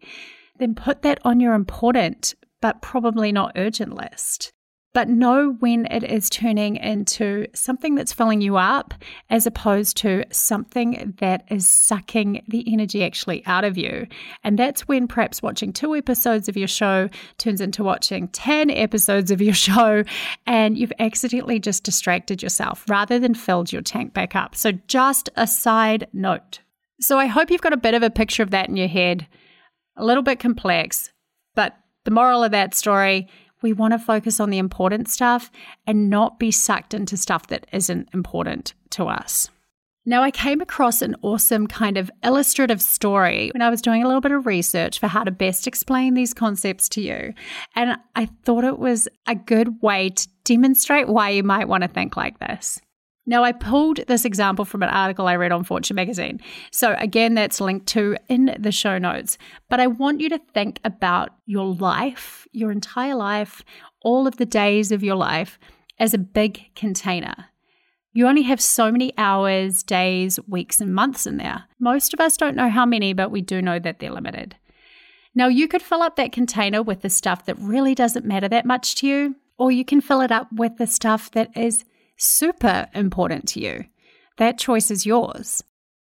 then 0.57 0.73
put 0.73 1.01
that 1.01 1.19
on 1.23 1.39
your 1.39 1.53
important 1.53 2.33
but 2.61 2.81
probably 2.81 3.31
not 3.31 3.51
urgent 3.55 3.93
list 3.93 4.53
but 4.95 5.09
know 5.09 5.57
when 5.59 5.85
it 5.87 6.05
is 6.05 6.29
turning 6.29 6.77
into 6.77 7.45
something 7.53 7.95
that's 7.95 8.13
filling 8.13 8.39
you 8.39 8.55
up 8.55 8.93
as 9.29 9.45
opposed 9.45 9.97
to 9.97 10.23
something 10.31 11.13
that 11.17 11.43
is 11.49 11.67
sucking 11.67 12.41
the 12.47 12.63
energy 12.71 13.03
actually 13.03 13.45
out 13.45 13.65
of 13.65 13.77
you. 13.77 14.07
And 14.45 14.57
that's 14.57 14.87
when 14.87 15.05
perhaps 15.05 15.43
watching 15.43 15.73
two 15.73 15.93
episodes 15.95 16.47
of 16.47 16.55
your 16.55 16.69
show 16.69 17.09
turns 17.37 17.59
into 17.59 17.83
watching 17.83 18.29
10 18.29 18.71
episodes 18.71 19.31
of 19.31 19.41
your 19.41 19.53
show 19.67 20.05
and 20.47 20.77
you've 20.77 20.93
accidentally 20.97 21.59
just 21.59 21.83
distracted 21.83 22.41
yourself 22.41 22.85
rather 22.87 23.19
than 23.19 23.35
filled 23.35 23.73
your 23.73 23.81
tank 23.81 24.13
back 24.13 24.33
up. 24.33 24.55
So, 24.55 24.71
just 24.87 25.29
a 25.35 25.45
side 25.45 26.07
note. 26.13 26.59
So, 27.01 27.19
I 27.19 27.25
hope 27.25 27.51
you've 27.51 27.59
got 27.59 27.73
a 27.73 27.77
bit 27.77 27.95
of 27.95 28.03
a 28.03 28.09
picture 28.09 28.43
of 28.43 28.51
that 28.51 28.69
in 28.69 28.77
your 28.77 28.87
head. 28.87 29.27
A 29.97 30.05
little 30.05 30.23
bit 30.23 30.39
complex, 30.39 31.11
but 31.53 31.75
the 32.05 32.11
moral 32.11 32.45
of 32.45 32.51
that 32.51 32.73
story 32.73 33.27
we 33.61 33.73
want 33.73 33.93
to 33.93 33.99
focus 33.99 34.39
on 34.39 34.49
the 34.49 34.57
important 34.57 35.09
stuff 35.09 35.51
and 35.87 36.09
not 36.09 36.39
be 36.39 36.51
sucked 36.51 36.93
into 36.93 37.17
stuff 37.17 37.47
that 37.47 37.67
isn't 37.71 38.09
important 38.13 38.73
to 38.91 39.05
us. 39.05 39.49
Now, 40.07 40.21
I 40.21 40.29
came 40.29 40.61
across 40.61 41.01
an 41.01 41.15
awesome 41.23 41.65
kind 41.65 41.97
of 41.97 42.11
illustrative 42.23 42.79
story 42.79 43.49
when 43.55 43.63
I 43.63 43.71
was 43.71 43.81
doing 43.81 44.03
a 44.03 44.05
little 44.05 44.21
bit 44.21 44.31
of 44.31 44.45
research 44.45 44.99
for 44.99 45.07
how 45.07 45.23
to 45.23 45.31
best 45.31 45.65
explain 45.65 46.13
these 46.13 46.31
concepts 46.31 46.87
to 46.89 47.01
you. 47.01 47.33
And 47.75 47.97
I 48.15 48.27
thought 48.43 48.63
it 48.63 48.77
was 48.77 49.07
a 49.25 49.33
good 49.33 49.81
way 49.81 50.09
to 50.09 50.27
demonstrate 50.43 51.07
why 51.07 51.31
you 51.31 51.41
might 51.41 51.67
want 51.67 51.81
to 51.81 51.87
think 51.87 52.15
like 52.15 52.37
this. 52.37 52.79
Now, 53.27 53.43
I 53.43 53.53
pulled 53.53 54.05
this 54.07 54.23
example 54.23 54.65
from 54.65 54.83
an 54.83 54.89
article 54.89 55.27
I 55.27 55.35
read 55.35 55.51
on 55.51 55.63
Fortune 55.63 55.95
magazine. 55.95 56.39
So, 56.71 56.95
again, 56.99 57.33
that's 57.33 57.59
linked 57.59 57.87
to 57.87 58.17
in 58.29 58.55
the 58.59 58.71
show 58.71 58.97
notes. 58.99 59.37
But 59.67 59.79
I 59.79 59.87
want 59.87 60.21
you 60.21 60.29
to 60.29 60.39
think 60.53 60.79
about 60.83 61.29
your 61.45 61.65
life, 61.65 62.47
your 62.51 62.71
entire 62.71 63.15
life, 63.15 63.63
all 64.03 64.27
of 64.27 64.37
the 64.37 64.45
days 64.45 64.91
of 64.91 65.03
your 65.03 65.15
life 65.15 65.57
as 65.97 66.13
a 66.13 66.19
big 66.19 66.69
container. 66.75 67.47
You 68.13 68.27
only 68.27 68.43
have 68.43 68.61
so 68.61 68.91
many 68.91 69.11
hours, 69.17 69.83
days, 69.83 70.39
weeks, 70.47 70.79
and 70.79 70.93
months 70.93 71.25
in 71.25 71.37
there. 71.37 71.65
Most 71.79 72.13
of 72.13 72.19
us 72.19 72.37
don't 72.37 72.55
know 72.55 72.69
how 72.69 72.85
many, 72.85 73.11
but 73.13 73.31
we 73.31 73.41
do 73.41 73.61
know 73.61 73.79
that 73.79 73.99
they're 73.99 74.11
limited. 74.11 74.55
Now, 75.33 75.47
you 75.47 75.67
could 75.67 75.81
fill 75.81 76.01
up 76.01 76.15
that 76.15 76.31
container 76.31 76.81
with 76.81 77.01
the 77.01 77.09
stuff 77.09 77.43
that 77.45 77.59
really 77.59 77.93
doesn't 77.93 78.23
matter 78.23 78.47
that 78.47 78.65
much 78.65 78.95
to 78.95 79.07
you, 79.07 79.35
or 79.57 79.71
you 79.71 79.83
can 79.83 79.99
fill 79.99 80.21
it 80.21 80.31
up 80.31 80.47
with 80.53 80.77
the 80.77 80.87
stuff 80.87 81.29
that 81.31 81.55
is 81.57 81.83
super 82.17 82.87
important 82.93 83.47
to 83.49 83.59
you. 83.59 83.85
That 84.37 84.57
choice 84.57 84.91
is 84.91 85.05
yours. 85.05 85.63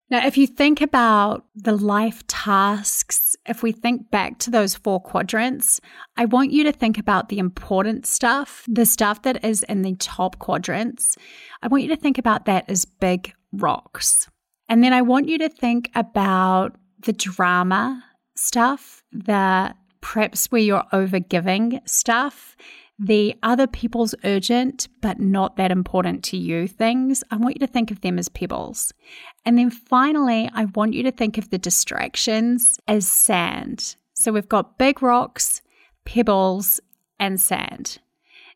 Now, 0.09 0.25
if 0.25 0.37
you 0.37 0.45
think 0.45 0.81
about 0.81 1.45
the 1.55 1.75
life 1.75 2.25
tasks, 2.27 3.35
if 3.47 3.63
we 3.63 3.71
think 3.71 4.11
back 4.11 4.37
to 4.39 4.51
those 4.51 4.75
four 4.75 5.01
quadrants, 5.01 5.81
I 6.15 6.25
want 6.25 6.51
you 6.51 6.63
to 6.65 6.71
think 6.71 6.99
about 6.99 7.29
the 7.29 7.39
important 7.39 8.05
stuff, 8.05 8.63
the 8.67 8.85
stuff 8.85 9.23
that 9.23 9.43
is 9.43 9.63
in 9.63 9.81
the 9.81 9.95
top 9.95 10.37
quadrants. 10.37 11.17
I 11.63 11.67
want 11.67 11.83
you 11.83 11.89
to 11.89 11.95
think 11.95 12.19
about 12.19 12.45
that 12.45 12.69
as 12.69 12.85
big 12.85 13.33
rocks. 13.51 14.29
And 14.69 14.83
then 14.83 14.93
I 14.93 15.01
want 15.01 15.27
you 15.27 15.39
to 15.39 15.49
think 15.49 15.89
about 15.95 16.75
the 16.99 17.13
drama 17.13 18.03
stuff, 18.35 19.03
the 19.11 19.73
perhaps 20.01 20.51
where 20.51 20.61
you're 20.61 20.85
overgiving 20.93 21.87
stuff, 21.89 22.55
the 22.97 23.35
other 23.43 23.67
people's 23.67 24.15
urgent 24.23 24.87
but 25.01 25.19
not 25.19 25.57
that 25.57 25.71
important 25.71 26.23
to 26.25 26.37
you 26.37 26.67
things, 26.67 27.23
I 27.31 27.37
want 27.37 27.55
you 27.55 27.67
to 27.67 27.71
think 27.71 27.91
of 27.91 28.01
them 28.01 28.17
as 28.17 28.29
pebbles. 28.29 28.93
And 29.45 29.57
then 29.57 29.69
finally, 29.69 30.49
I 30.53 30.65
want 30.65 30.93
you 30.93 31.03
to 31.03 31.11
think 31.11 31.37
of 31.37 31.49
the 31.49 31.57
distractions 31.57 32.79
as 32.87 33.07
sand. 33.07 33.95
So 34.13 34.31
we've 34.31 34.49
got 34.49 34.77
big 34.77 35.01
rocks, 35.01 35.61
pebbles, 36.05 36.79
and 37.19 37.39
sand. 37.39 37.99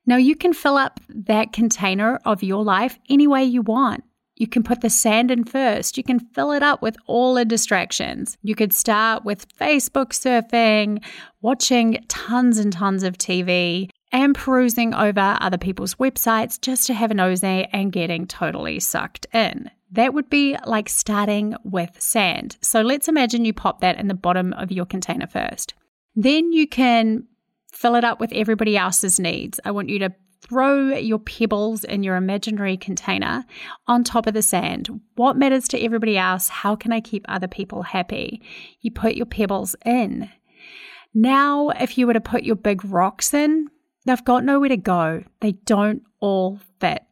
Now 0.05 0.15
you 0.15 0.35
can 0.35 0.53
fill 0.53 0.77
up 0.77 0.99
that 1.09 1.53
container 1.53 2.19
of 2.25 2.41
your 2.41 2.63
life 2.63 2.97
any 3.09 3.27
way 3.27 3.43
you 3.43 3.61
want. 3.61 4.03
You 4.37 4.47
can 4.47 4.63
put 4.63 4.79
the 4.79 4.89
sand 4.89 5.31
in 5.31 5.43
first. 5.43 5.97
You 5.97 6.03
can 6.03 6.19
fill 6.19 6.53
it 6.53 6.63
up 6.63 6.81
with 6.81 6.95
all 7.07 7.33
the 7.33 7.43
distractions. 7.43 8.37
You 8.41 8.55
could 8.55 8.71
start 8.71 9.25
with 9.25 9.53
Facebook 9.53 10.11
surfing, 10.11 11.03
watching 11.41 12.05
tons 12.07 12.57
and 12.57 12.71
tons 12.71 13.03
of 13.03 13.17
TV, 13.17 13.89
and 14.11 14.35
perusing 14.35 14.93
over 14.93 15.37
other 15.39 15.57
people's 15.57 15.95
websites 15.95 16.59
just 16.59 16.87
to 16.87 16.93
have 16.93 17.11
a 17.11 17.13
nosy 17.13 17.67
and 17.71 17.91
getting 17.91 18.25
totally 18.25 18.79
sucked 18.79 19.27
in. 19.33 19.69
That 19.91 20.13
would 20.13 20.29
be 20.29 20.55
like 20.65 20.89
starting 20.89 21.55
with 21.63 21.99
sand. 21.99 22.57
So 22.61 22.81
let's 22.81 23.07
imagine 23.07 23.45
you 23.45 23.53
pop 23.53 23.81
that 23.81 23.97
in 23.99 24.07
the 24.07 24.13
bottom 24.13 24.53
of 24.53 24.71
your 24.71 24.85
container 24.85 25.27
first. 25.27 25.73
Then 26.15 26.51
you 26.51 26.67
can 26.67 27.25
fill 27.71 27.95
it 27.95 28.03
up 28.03 28.19
with 28.19 28.31
everybody 28.33 28.77
else's 28.77 29.19
needs. 29.19 29.59
I 29.63 29.71
want 29.71 29.89
you 29.89 29.99
to 29.99 30.13
throw 30.41 30.95
your 30.95 31.19
pebbles 31.19 31.83
in 31.83 32.03
your 32.03 32.15
imaginary 32.15 32.77
container 32.77 33.45
on 33.87 34.03
top 34.03 34.25
of 34.25 34.33
the 34.33 34.41
sand. 34.41 35.01
What 35.15 35.37
matters 35.37 35.67
to 35.69 35.79
everybody 35.79 36.17
else? 36.17 36.49
How 36.49 36.75
can 36.75 36.91
I 36.91 37.01
keep 37.01 37.25
other 37.27 37.47
people 37.47 37.83
happy? 37.83 38.41
You 38.81 38.91
put 38.91 39.15
your 39.15 39.25
pebbles 39.25 39.75
in. 39.85 40.29
Now, 41.13 41.69
if 41.69 41.97
you 41.97 42.07
were 42.07 42.13
to 42.13 42.21
put 42.21 42.43
your 42.43 42.55
big 42.55 42.85
rocks 42.85 43.33
in, 43.33 43.67
They've 44.05 44.23
got 44.23 44.43
nowhere 44.43 44.69
to 44.69 44.77
go. 44.77 45.23
They 45.41 45.53
don't 45.53 46.03
all 46.19 46.59
fit. 46.79 47.03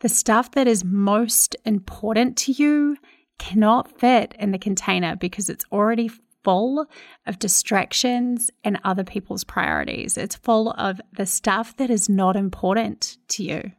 The 0.00 0.08
stuff 0.08 0.50
that 0.52 0.66
is 0.66 0.84
most 0.84 1.56
important 1.64 2.36
to 2.38 2.52
you 2.52 2.96
cannot 3.38 3.98
fit 3.98 4.34
in 4.38 4.50
the 4.50 4.58
container 4.58 5.16
because 5.16 5.48
it's 5.48 5.64
already 5.72 6.10
full 6.44 6.86
of 7.26 7.38
distractions 7.38 8.50
and 8.62 8.78
other 8.84 9.02
people's 9.02 9.44
priorities. 9.44 10.18
It's 10.18 10.36
full 10.36 10.72
of 10.72 11.00
the 11.16 11.26
stuff 11.26 11.76
that 11.78 11.90
is 11.90 12.08
not 12.08 12.36
important 12.36 13.16
to 13.28 13.42
you. 13.42 13.72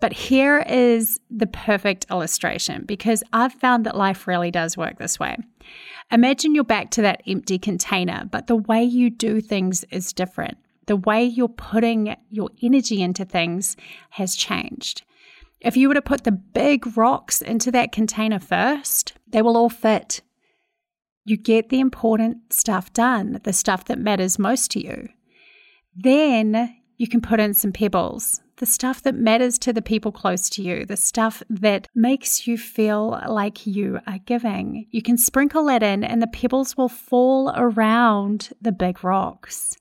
But 0.00 0.12
here 0.12 0.58
is 0.68 1.18
the 1.30 1.46
perfect 1.46 2.06
illustration 2.10 2.84
because 2.86 3.22
I've 3.32 3.54
found 3.54 3.86
that 3.86 3.96
life 3.96 4.26
really 4.26 4.50
does 4.50 4.76
work 4.76 4.98
this 4.98 5.18
way. 5.18 5.36
Imagine 6.12 6.54
you're 6.54 6.64
back 6.64 6.90
to 6.92 7.02
that 7.02 7.22
empty 7.26 7.58
container, 7.58 8.28
but 8.30 8.46
the 8.46 8.56
way 8.56 8.84
you 8.84 9.08
do 9.08 9.40
things 9.40 9.84
is 9.90 10.12
different. 10.12 10.58
The 10.86 10.96
way 10.96 11.24
you're 11.24 11.48
putting 11.48 12.16
your 12.30 12.50
energy 12.62 13.02
into 13.02 13.24
things 13.24 13.76
has 14.10 14.36
changed. 14.36 15.02
If 15.60 15.76
you 15.76 15.88
were 15.88 15.94
to 15.94 16.02
put 16.02 16.24
the 16.24 16.32
big 16.32 16.96
rocks 16.96 17.40
into 17.40 17.70
that 17.72 17.92
container 17.92 18.38
first, 18.38 19.14
they 19.26 19.40
will 19.40 19.56
all 19.56 19.70
fit. 19.70 20.20
You 21.24 21.38
get 21.38 21.70
the 21.70 21.80
important 21.80 22.52
stuff 22.52 22.92
done, 22.92 23.40
the 23.44 23.52
stuff 23.52 23.86
that 23.86 23.98
matters 23.98 24.38
most 24.38 24.70
to 24.72 24.84
you. 24.84 25.08
Then 25.96 26.76
you 26.98 27.08
can 27.08 27.22
put 27.22 27.40
in 27.40 27.54
some 27.54 27.72
pebbles, 27.72 28.42
the 28.58 28.66
stuff 28.66 29.02
that 29.02 29.14
matters 29.14 29.58
to 29.60 29.72
the 29.72 29.82
people 29.82 30.12
close 30.12 30.48
to 30.50 30.62
you, 30.62 30.84
the 30.84 30.96
stuff 30.96 31.42
that 31.48 31.88
makes 31.94 32.46
you 32.46 32.58
feel 32.58 33.20
like 33.26 33.66
you 33.66 34.00
are 34.06 34.18
giving. 34.18 34.86
You 34.90 35.02
can 35.02 35.16
sprinkle 35.16 35.64
that 35.66 35.82
in, 35.82 36.04
and 36.04 36.20
the 36.20 36.26
pebbles 36.26 36.76
will 36.76 36.88
fall 36.88 37.52
around 37.56 38.50
the 38.60 38.72
big 38.72 39.02
rocks. 39.02 39.76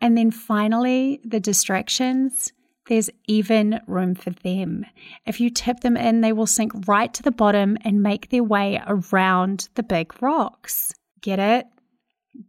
And 0.00 0.16
then 0.16 0.30
finally, 0.30 1.20
the 1.24 1.40
distractions. 1.40 2.52
There's 2.88 3.10
even 3.26 3.80
room 3.86 4.14
for 4.14 4.30
them. 4.30 4.86
If 5.26 5.40
you 5.40 5.50
tip 5.50 5.80
them 5.80 5.96
in, 5.96 6.22
they 6.22 6.32
will 6.32 6.46
sink 6.46 6.72
right 6.86 7.12
to 7.12 7.22
the 7.22 7.30
bottom 7.30 7.76
and 7.84 8.02
make 8.02 8.30
their 8.30 8.42
way 8.42 8.82
around 8.86 9.68
the 9.74 9.82
big 9.82 10.22
rocks. 10.22 10.94
Get 11.20 11.38
it? 11.38 11.66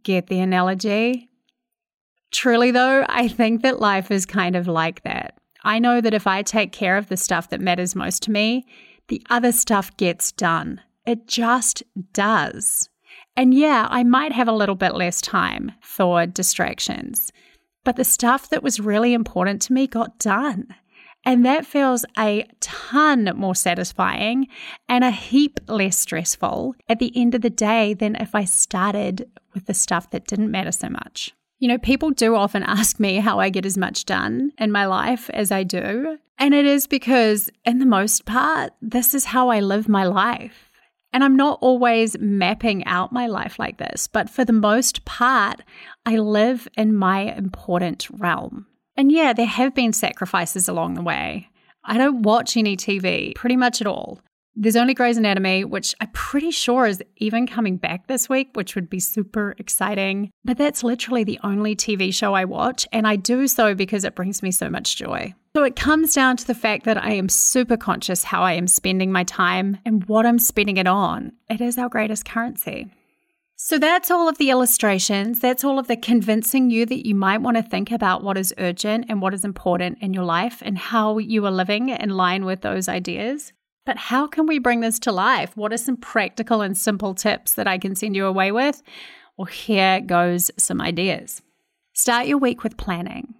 Get 0.02 0.28
the 0.28 0.40
analogy? 0.40 1.28
Truly, 2.32 2.70
though, 2.70 3.04
I 3.08 3.28
think 3.28 3.62
that 3.62 3.80
life 3.80 4.10
is 4.10 4.24
kind 4.24 4.56
of 4.56 4.68
like 4.68 5.02
that. 5.02 5.38
I 5.64 5.78
know 5.78 6.00
that 6.00 6.14
if 6.14 6.26
I 6.26 6.42
take 6.42 6.72
care 6.72 6.96
of 6.96 7.08
the 7.08 7.16
stuff 7.16 7.50
that 7.50 7.60
matters 7.60 7.94
most 7.94 8.22
to 8.24 8.30
me, 8.30 8.66
the 9.08 9.22
other 9.28 9.52
stuff 9.52 9.96
gets 9.96 10.32
done. 10.32 10.80
It 11.06 11.26
just 11.26 11.82
does. 12.12 12.89
And 13.40 13.54
yeah, 13.54 13.88
I 13.88 14.04
might 14.04 14.32
have 14.32 14.48
a 14.48 14.52
little 14.52 14.74
bit 14.74 14.94
less 14.94 15.22
time 15.22 15.72
for 15.80 16.26
distractions, 16.26 17.32
but 17.84 17.96
the 17.96 18.04
stuff 18.04 18.50
that 18.50 18.62
was 18.62 18.80
really 18.80 19.14
important 19.14 19.62
to 19.62 19.72
me 19.72 19.86
got 19.86 20.18
done. 20.18 20.66
And 21.24 21.42
that 21.46 21.64
feels 21.64 22.04
a 22.18 22.46
ton 22.60 23.32
more 23.36 23.54
satisfying 23.54 24.46
and 24.90 25.04
a 25.04 25.10
heap 25.10 25.58
less 25.68 25.96
stressful 25.96 26.74
at 26.86 26.98
the 26.98 27.16
end 27.16 27.34
of 27.34 27.40
the 27.40 27.48
day 27.48 27.94
than 27.94 28.14
if 28.16 28.34
I 28.34 28.44
started 28.44 29.26
with 29.54 29.64
the 29.64 29.72
stuff 29.72 30.10
that 30.10 30.26
didn't 30.26 30.50
matter 30.50 30.72
so 30.72 30.90
much. 30.90 31.32
You 31.60 31.68
know, 31.68 31.78
people 31.78 32.10
do 32.10 32.36
often 32.36 32.62
ask 32.64 33.00
me 33.00 33.20
how 33.20 33.40
I 33.40 33.48
get 33.48 33.64
as 33.64 33.78
much 33.78 34.04
done 34.04 34.52
in 34.58 34.70
my 34.70 34.84
life 34.84 35.30
as 35.30 35.50
I 35.50 35.62
do. 35.62 36.18
And 36.36 36.52
it 36.52 36.66
is 36.66 36.86
because, 36.86 37.48
in 37.64 37.78
the 37.78 37.86
most 37.86 38.26
part, 38.26 38.74
this 38.82 39.14
is 39.14 39.24
how 39.24 39.48
I 39.48 39.60
live 39.60 39.88
my 39.88 40.04
life. 40.04 40.69
And 41.12 41.24
I'm 41.24 41.36
not 41.36 41.58
always 41.60 42.16
mapping 42.18 42.84
out 42.84 43.12
my 43.12 43.26
life 43.26 43.58
like 43.58 43.78
this, 43.78 44.06
but 44.06 44.30
for 44.30 44.44
the 44.44 44.52
most 44.52 45.04
part, 45.04 45.62
I 46.06 46.16
live 46.16 46.68
in 46.76 46.94
my 46.94 47.34
important 47.34 48.08
realm. 48.10 48.66
And 48.96 49.10
yeah, 49.10 49.32
there 49.32 49.46
have 49.46 49.74
been 49.74 49.92
sacrifices 49.92 50.68
along 50.68 50.94
the 50.94 51.02
way. 51.02 51.48
I 51.84 51.98
don't 51.98 52.22
watch 52.22 52.56
any 52.56 52.76
TV 52.76 53.34
pretty 53.34 53.56
much 53.56 53.80
at 53.80 53.86
all. 53.86 54.20
There's 54.56 54.76
only 54.76 54.94
Grey's 54.94 55.16
Anatomy, 55.16 55.64
which 55.64 55.94
I'm 56.00 56.10
pretty 56.12 56.50
sure 56.50 56.86
is 56.86 57.02
even 57.16 57.46
coming 57.46 57.76
back 57.76 58.08
this 58.08 58.28
week, 58.28 58.50
which 58.54 58.74
would 58.74 58.90
be 58.90 59.00
super 59.00 59.54
exciting. 59.58 60.30
But 60.44 60.58
that's 60.58 60.82
literally 60.82 61.24
the 61.24 61.38
only 61.44 61.76
TV 61.76 62.12
show 62.12 62.34
I 62.34 62.44
watch, 62.44 62.86
and 62.92 63.06
I 63.06 63.16
do 63.16 63.46
so 63.46 63.74
because 63.74 64.04
it 64.04 64.16
brings 64.16 64.42
me 64.42 64.50
so 64.50 64.68
much 64.68 64.96
joy. 64.96 65.34
So 65.54 65.64
it 65.64 65.76
comes 65.76 66.14
down 66.14 66.36
to 66.38 66.46
the 66.46 66.54
fact 66.54 66.84
that 66.84 67.02
I 67.02 67.12
am 67.12 67.28
super 67.28 67.76
conscious 67.76 68.24
how 68.24 68.42
I 68.42 68.52
am 68.52 68.66
spending 68.66 69.12
my 69.12 69.24
time 69.24 69.78
and 69.84 70.04
what 70.06 70.26
I'm 70.26 70.38
spending 70.38 70.76
it 70.76 70.86
on. 70.86 71.32
It 71.48 71.60
is 71.60 71.78
our 71.78 71.88
greatest 71.88 72.24
currency. 72.24 72.88
So 73.56 73.78
that's 73.78 74.10
all 74.10 74.28
of 74.28 74.38
the 74.38 74.50
illustrations. 74.50 75.38
That's 75.40 75.64
all 75.64 75.78
of 75.78 75.86
the 75.86 75.96
convincing 75.96 76.70
you 76.70 76.86
that 76.86 77.06
you 77.06 77.14
might 77.14 77.42
want 77.42 77.56
to 77.56 77.62
think 77.62 77.90
about 77.90 78.24
what 78.24 78.38
is 78.38 78.54
urgent 78.58 79.06
and 79.08 79.20
what 79.20 79.34
is 79.34 79.44
important 79.44 79.98
in 80.00 80.14
your 80.14 80.24
life 80.24 80.62
and 80.64 80.78
how 80.78 81.18
you 81.18 81.44
are 81.44 81.50
living 81.50 81.90
in 81.90 82.10
line 82.10 82.44
with 82.44 82.62
those 82.62 82.88
ideas. 82.88 83.52
But 83.90 83.96
how 83.96 84.28
can 84.28 84.46
we 84.46 84.60
bring 84.60 84.78
this 84.78 85.00
to 85.00 85.10
life? 85.10 85.56
What 85.56 85.72
are 85.72 85.76
some 85.76 85.96
practical 85.96 86.60
and 86.60 86.78
simple 86.78 87.12
tips 87.12 87.54
that 87.54 87.66
I 87.66 87.76
can 87.76 87.96
send 87.96 88.14
you 88.14 88.24
away 88.24 88.52
with? 88.52 88.84
Well, 89.36 89.46
here 89.46 90.00
goes 90.00 90.48
some 90.56 90.80
ideas. 90.80 91.42
Start 91.92 92.28
your 92.28 92.38
week 92.38 92.62
with 92.62 92.76
planning. 92.76 93.34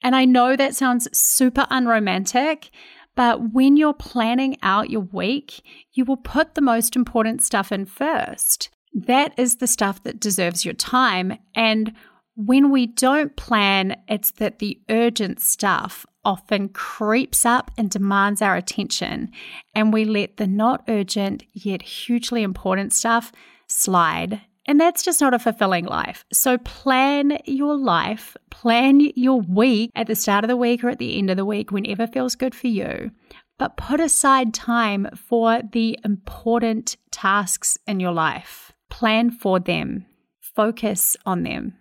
And 0.00 0.14
I 0.14 0.24
know 0.24 0.54
that 0.54 0.76
sounds 0.76 1.08
super 1.18 1.66
unromantic, 1.68 2.70
but 3.16 3.52
when 3.52 3.76
you're 3.76 3.92
planning 3.92 4.56
out 4.62 4.88
your 4.88 5.00
week, 5.00 5.62
you 5.94 6.04
will 6.04 6.16
put 6.16 6.54
the 6.54 6.60
most 6.60 6.94
important 6.94 7.42
stuff 7.42 7.72
in 7.72 7.84
first. 7.84 8.70
That 8.94 9.36
is 9.36 9.56
the 9.56 9.66
stuff 9.66 10.04
that 10.04 10.20
deserves 10.20 10.64
your 10.64 10.74
time. 10.74 11.36
And 11.56 11.92
when 12.36 12.70
we 12.70 12.86
don't 12.86 13.34
plan, 13.34 13.96
it's 14.06 14.30
that 14.30 14.60
the 14.60 14.80
urgent 14.88 15.40
stuff 15.40 16.06
often 16.28 16.68
creeps 16.68 17.46
up 17.46 17.70
and 17.78 17.88
demands 17.88 18.42
our 18.42 18.54
attention, 18.54 19.30
and 19.74 19.94
we 19.94 20.04
let 20.04 20.36
the 20.36 20.46
not 20.46 20.84
urgent 20.86 21.42
yet 21.54 21.80
hugely 21.80 22.42
important 22.42 22.92
stuff 22.92 23.32
slide. 23.66 24.42
And 24.66 24.78
that's 24.78 25.02
just 25.02 25.22
not 25.22 25.32
a 25.32 25.38
fulfilling 25.38 25.86
life. 25.86 26.26
So 26.30 26.58
plan 26.58 27.38
your 27.46 27.74
life, 27.74 28.36
plan 28.50 29.00
your 29.16 29.40
week 29.40 29.90
at 29.96 30.06
the 30.06 30.14
start 30.14 30.44
of 30.44 30.48
the 30.48 30.56
week 30.58 30.84
or 30.84 30.90
at 30.90 30.98
the 30.98 31.18
end 31.18 31.30
of 31.30 31.38
the 31.38 31.46
week, 31.46 31.72
whenever 31.72 32.06
feels 32.06 32.34
good 32.34 32.54
for 32.54 32.66
you. 32.66 33.10
But 33.58 33.78
put 33.78 33.98
aside 33.98 34.52
time 34.52 35.08
for 35.16 35.62
the 35.62 35.98
important 36.04 36.98
tasks 37.10 37.78
in 37.86 38.00
your 38.00 38.12
life. 38.12 38.72
Plan 38.90 39.30
for 39.30 39.58
them, 39.58 40.04
focus 40.42 41.16
on 41.24 41.42
them. 41.44 41.78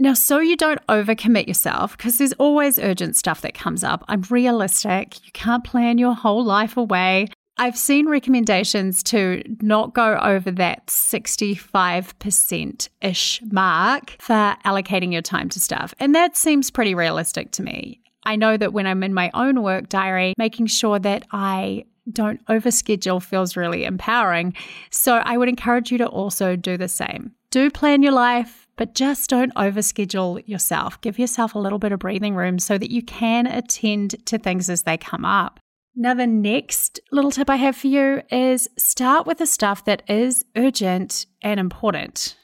Now, 0.00 0.14
so 0.14 0.38
you 0.38 0.56
don't 0.56 0.78
overcommit 0.86 1.48
yourself, 1.48 1.96
because 1.96 2.18
there's 2.18 2.32
always 2.34 2.78
urgent 2.78 3.16
stuff 3.16 3.40
that 3.40 3.54
comes 3.54 3.82
up. 3.82 4.04
I'm 4.06 4.22
realistic. 4.30 5.16
You 5.24 5.32
can't 5.32 5.64
plan 5.64 5.98
your 5.98 6.14
whole 6.14 6.44
life 6.44 6.76
away. 6.76 7.26
I've 7.56 7.76
seen 7.76 8.08
recommendations 8.08 9.02
to 9.04 9.42
not 9.60 9.94
go 9.94 10.16
over 10.18 10.52
that 10.52 10.86
65% 10.86 12.88
ish 13.02 13.42
mark 13.50 14.14
for 14.20 14.56
allocating 14.64 15.12
your 15.12 15.22
time 15.22 15.48
to 15.48 15.58
stuff. 15.58 15.92
And 15.98 16.14
that 16.14 16.36
seems 16.36 16.70
pretty 16.70 16.94
realistic 16.94 17.50
to 17.52 17.64
me. 17.64 18.00
I 18.22 18.36
know 18.36 18.56
that 18.56 18.72
when 18.72 18.86
I'm 18.86 19.02
in 19.02 19.12
my 19.12 19.32
own 19.34 19.64
work 19.64 19.88
diary, 19.88 20.34
making 20.38 20.66
sure 20.66 21.00
that 21.00 21.26
I 21.32 21.86
don't 22.12 22.46
overschedule 22.46 23.20
feels 23.20 23.56
really 23.56 23.84
empowering. 23.84 24.54
So 24.90 25.16
I 25.16 25.36
would 25.36 25.48
encourage 25.48 25.90
you 25.90 25.98
to 25.98 26.06
also 26.06 26.54
do 26.54 26.76
the 26.76 26.86
same. 26.86 27.32
Do 27.50 27.72
plan 27.72 28.04
your 28.04 28.12
life, 28.12 28.67
but 28.78 28.94
just 28.94 29.28
don't 29.28 29.52
overschedule 29.56 30.46
yourself. 30.48 30.98
Give 31.02 31.18
yourself 31.18 31.54
a 31.54 31.58
little 31.58 31.80
bit 31.80 31.92
of 31.92 31.98
breathing 31.98 32.34
room 32.34 32.58
so 32.58 32.78
that 32.78 32.90
you 32.90 33.02
can 33.02 33.46
attend 33.46 34.24
to 34.26 34.38
things 34.38 34.70
as 34.70 34.84
they 34.84 34.96
come 34.96 35.26
up. 35.26 35.60
Now, 35.96 36.14
the 36.14 36.28
next 36.28 37.00
little 37.10 37.32
tip 37.32 37.50
I 37.50 37.56
have 37.56 37.76
for 37.76 37.88
you 37.88 38.22
is 38.30 38.68
start 38.78 39.26
with 39.26 39.38
the 39.38 39.46
stuff 39.46 39.84
that 39.86 40.08
is 40.08 40.44
urgent 40.56 41.26
and 41.42 41.58
important, 41.58 42.36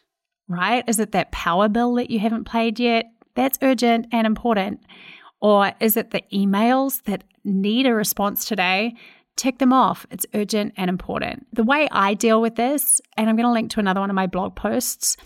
right? 0.48 0.82
Is 0.88 0.98
it 0.98 1.12
that 1.12 1.30
power 1.30 1.68
bill 1.68 1.94
that 1.94 2.10
you 2.10 2.18
haven't 2.18 2.48
paid 2.48 2.80
yet? 2.80 3.06
That's 3.36 3.58
urgent 3.62 4.08
and 4.10 4.26
important. 4.26 4.80
Or 5.40 5.72
is 5.78 5.96
it 5.96 6.10
the 6.10 6.22
emails 6.32 7.00
that 7.04 7.22
need 7.44 7.86
a 7.86 7.94
response 7.94 8.44
today? 8.44 8.94
Tick 9.36 9.58
them 9.58 9.72
off. 9.72 10.04
It's 10.10 10.26
urgent 10.34 10.74
and 10.76 10.88
important. 10.88 11.46
The 11.52 11.64
way 11.64 11.88
I 11.92 12.14
deal 12.14 12.40
with 12.40 12.56
this, 12.56 13.00
and 13.16 13.30
I'm 13.30 13.36
going 13.36 13.46
to 13.46 13.52
link 13.52 13.70
to 13.72 13.80
another 13.80 14.00
one 14.00 14.10
of 14.10 14.16
my 14.16 14.26
blog 14.26 14.56
posts, 14.56 15.16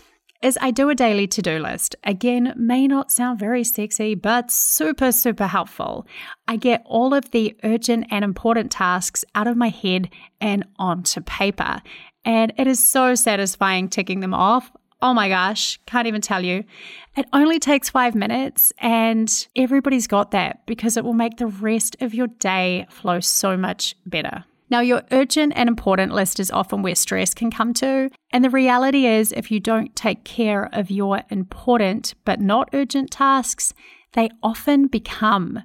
is 0.41 0.57
I 0.61 0.71
do 0.71 0.89
a 0.89 0.95
daily 0.95 1.27
to 1.27 1.41
do 1.41 1.59
list. 1.59 1.95
Again, 2.03 2.53
may 2.55 2.87
not 2.87 3.11
sound 3.11 3.39
very 3.39 3.63
sexy, 3.63 4.15
but 4.15 4.51
super, 4.51 5.11
super 5.11 5.47
helpful. 5.47 6.07
I 6.47 6.55
get 6.55 6.81
all 6.85 7.13
of 7.13 7.31
the 7.31 7.55
urgent 7.63 8.07
and 8.09 8.23
important 8.23 8.71
tasks 8.71 9.25
out 9.35 9.47
of 9.47 9.57
my 9.57 9.69
head 9.69 10.09
and 10.39 10.65
onto 10.77 11.21
paper. 11.21 11.81
And 12.23 12.53
it 12.57 12.67
is 12.67 12.85
so 12.85 13.15
satisfying 13.15 13.89
ticking 13.89 14.21
them 14.21 14.33
off. 14.33 14.71
Oh 15.01 15.13
my 15.13 15.29
gosh, 15.29 15.79
can't 15.85 16.07
even 16.07 16.21
tell 16.21 16.43
you. 16.43 16.63
It 17.15 17.25
only 17.31 17.57
takes 17.59 17.89
five 17.89 18.15
minutes, 18.15 18.73
and 18.79 19.47
everybody's 19.55 20.07
got 20.07 20.31
that 20.31 20.65
because 20.65 20.97
it 20.97 21.05
will 21.05 21.13
make 21.13 21.37
the 21.37 21.47
rest 21.47 21.95
of 22.01 22.13
your 22.13 22.27
day 22.27 22.85
flow 22.89 23.21
so 23.21 23.55
much 23.55 23.95
better. 24.05 24.43
Now, 24.69 24.81
your 24.81 25.03
urgent 25.11 25.53
and 25.55 25.67
important 25.67 26.13
list 26.13 26.39
is 26.39 26.51
often 26.51 26.81
where 26.81 26.95
stress 26.95 27.33
can 27.33 27.49
come 27.49 27.73
to. 27.75 28.09
And 28.31 28.43
the 28.43 28.49
reality 28.49 29.05
is, 29.05 29.31
if 29.31 29.49
you 29.49 29.59
don't 29.59 29.95
take 29.95 30.23
care 30.23 30.69
of 30.71 30.91
your 30.91 31.23
important 31.29 32.13
but 32.23 32.39
not 32.39 32.69
urgent 32.73 33.11
tasks, 33.11 33.73
they 34.13 34.29
often 34.43 34.87
become 34.87 35.63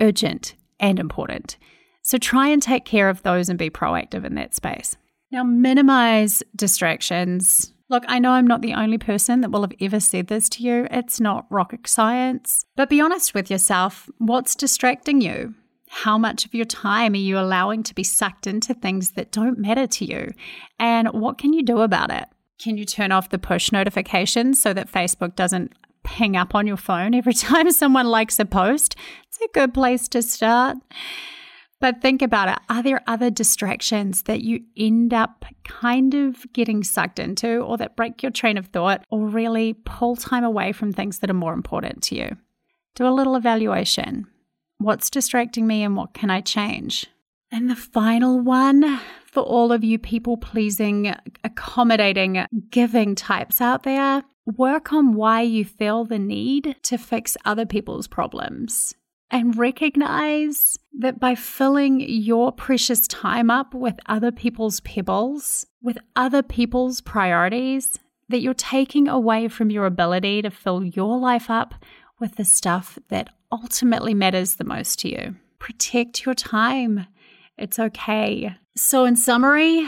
urgent 0.00 0.54
and 0.78 0.98
important. 0.98 1.56
So 2.02 2.18
try 2.18 2.48
and 2.48 2.62
take 2.62 2.84
care 2.84 3.08
of 3.08 3.22
those 3.22 3.48
and 3.48 3.58
be 3.58 3.70
proactive 3.70 4.24
in 4.24 4.34
that 4.34 4.54
space. 4.54 4.96
Now, 5.30 5.44
minimize 5.44 6.42
distractions. 6.54 7.72
Look, 7.88 8.04
I 8.06 8.18
know 8.18 8.32
I'm 8.32 8.46
not 8.46 8.60
the 8.60 8.74
only 8.74 8.98
person 8.98 9.40
that 9.40 9.50
will 9.50 9.62
have 9.62 9.74
ever 9.80 10.00
said 10.00 10.26
this 10.26 10.48
to 10.50 10.62
you. 10.62 10.86
It's 10.90 11.20
not 11.20 11.46
rocket 11.50 11.86
science. 11.86 12.64
But 12.76 12.90
be 12.90 13.00
honest 13.00 13.34
with 13.34 13.50
yourself. 13.50 14.10
What's 14.18 14.54
distracting 14.54 15.20
you? 15.20 15.54
How 15.94 16.16
much 16.16 16.46
of 16.46 16.54
your 16.54 16.64
time 16.64 17.12
are 17.12 17.16
you 17.16 17.38
allowing 17.38 17.82
to 17.82 17.94
be 17.94 18.02
sucked 18.02 18.46
into 18.46 18.72
things 18.72 19.10
that 19.10 19.30
don't 19.30 19.58
matter 19.58 19.86
to 19.86 20.04
you? 20.06 20.32
And 20.78 21.08
what 21.08 21.36
can 21.36 21.52
you 21.52 21.62
do 21.62 21.80
about 21.80 22.10
it? 22.10 22.24
Can 22.58 22.78
you 22.78 22.86
turn 22.86 23.12
off 23.12 23.28
the 23.28 23.38
push 23.38 23.70
notifications 23.70 24.60
so 24.60 24.72
that 24.72 24.90
Facebook 24.90 25.36
doesn't 25.36 25.74
ping 26.02 26.34
up 26.34 26.54
on 26.54 26.66
your 26.66 26.78
phone 26.78 27.14
every 27.14 27.34
time 27.34 27.70
someone 27.70 28.06
likes 28.06 28.38
a 28.38 28.46
post? 28.46 28.96
It's 29.28 29.38
a 29.42 29.52
good 29.52 29.74
place 29.74 30.08
to 30.08 30.22
start. 30.22 30.78
But 31.78 32.00
think 32.00 32.22
about 32.22 32.48
it. 32.48 32.58
Are 32.70 32.82
there 32.82 33.02
other 33.06 33.28
distractions 33.28 34.22
that 34.22 34.40
you 34.40 34.60
end 34.78 35.12
up 35.12 35.44
kind 35.64 36.14
of 36.14 36.50
getting 36.54 36.82
sucked 36.82 37.18
into 37.18 37.58
or 37.58 37.76
that 37.76 37.96
break 37.96 38.22
your 38.22 38.32
train 38.32 38.56
of 38.56 38.68
thought 38.68 39.04
or 39.10 39.26
really 39.26 39.74
pull 39.84 40.16
time 40.16 40.42
away 40.42 40.72
from 40.72 40.90
things 40.90 41.18
that 41.18 41.28
are 41.28 41.34
more 41.34 41.52
important 41.52 42.02
to 42.04 42.14
you? 42.14 42.38
Do 42.94 43.06
a 43.06 43.12
little 43.12 43.36
evaluation. 43.36 44.26
What's 44.82 45.10
distracting 45.10 45.66
me 45.66 45.82
and 45.82 45.96
what 45.96 46.12
can 46.12 46.30
I 46.30 46.40
change? 46.40 47.06
And 47.52 47.70
the 47.70 47.76
final 47.76 48.40
one 48.40 49.00
for 49.26 49.42
all 49.42 49.70
of 49.72 49.84
you 49.84 49.98
people 49.98 50.36
pleasing, 50.36 51.14
accommodating, 51.44 52.44
giving 52.70 53.14
types 53.14 53.60
out 53.60 53.84
there, 53.84 54.22
work 54.44 54.92
on 54.92 55.14
why 55.14 55.42
you 55.42 55.64
feel 55.64 56.04
the 56.04 56.18
need 56.18 56.76
to 56.82 56.98
fix 56.98 57.36
other 57.44 57.64
people's 57.64 58.08
problems 58.08 58.94
and 59.30 59.56
recognize 59.56 60.78
that 60.98 61.20
by 61.20 61.34
filling 61.34 62.00
your 62.00 62.52
precious 62.52 63.06
time 63.06 63.50
up 63.50 63.74
with 63.74 63.98
other 64.06 64.32
people's 64.32 64.80
pebbles, 64.80 65.64
with 65.80 65.98
other 66.16 66.42
people's 66.42 67.00
priorities, 67.00 67.98
that 68.28 68.40
you're 68.40 68.54
taking 68.54 69.08
away 69.08 69.48
from 69.48 69.70
your 69.70 69.86
ability 69.86 70.42
to 70.42 70.50
fill 70.50 70.84
your 70.84 71.18
life 71.18 71.48
up 71.48 71.74
with 72.22 72.36
the 72.36 72.44
stuff 72.44 72.98
that 73.08 73.28
ultimately 73.50 74.14
matters 74.14 74.54
the 74.54 74.64
most 74.64 75.00
to 75.00 75.08
you. 75.10 75.34
Protect 75.58 76.24
your 76.24 76.34
time. 76.34 77.06
It's 77.58 77.78
okay. 77.78 78.56
So, 78.76 79.04
in 79.04 79.16
summary, 79.16 79.86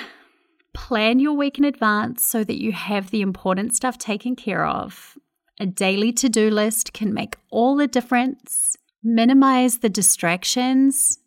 plan 0.75 1.20
your 1.20 1.33
week 1.33 1.59
in 1.59 1.64
advance 1.64 2.23
so 2.23 2.44
that 2.44 2.61
you 2.61 2.73
have 2.73 3.11
the 3.11 3.23
important 3.23 3.75
stuff 3.75 3.97
taken 3.97 4.37
care 4.37 4.66
of. 4.66 5.16
A 5.61 5.66
daily 5.66 6.12
to 6.14 6.29
do 6.29 6.51
list 6.51 6.92
can 6.92 7.14
make 7.14 7.37
all 7.51 7.77
the 7.77 7.87
difference 7.87 8.77
minimize 9.05 9.79
the 9.79 9.88
distractions. 9.88 11.18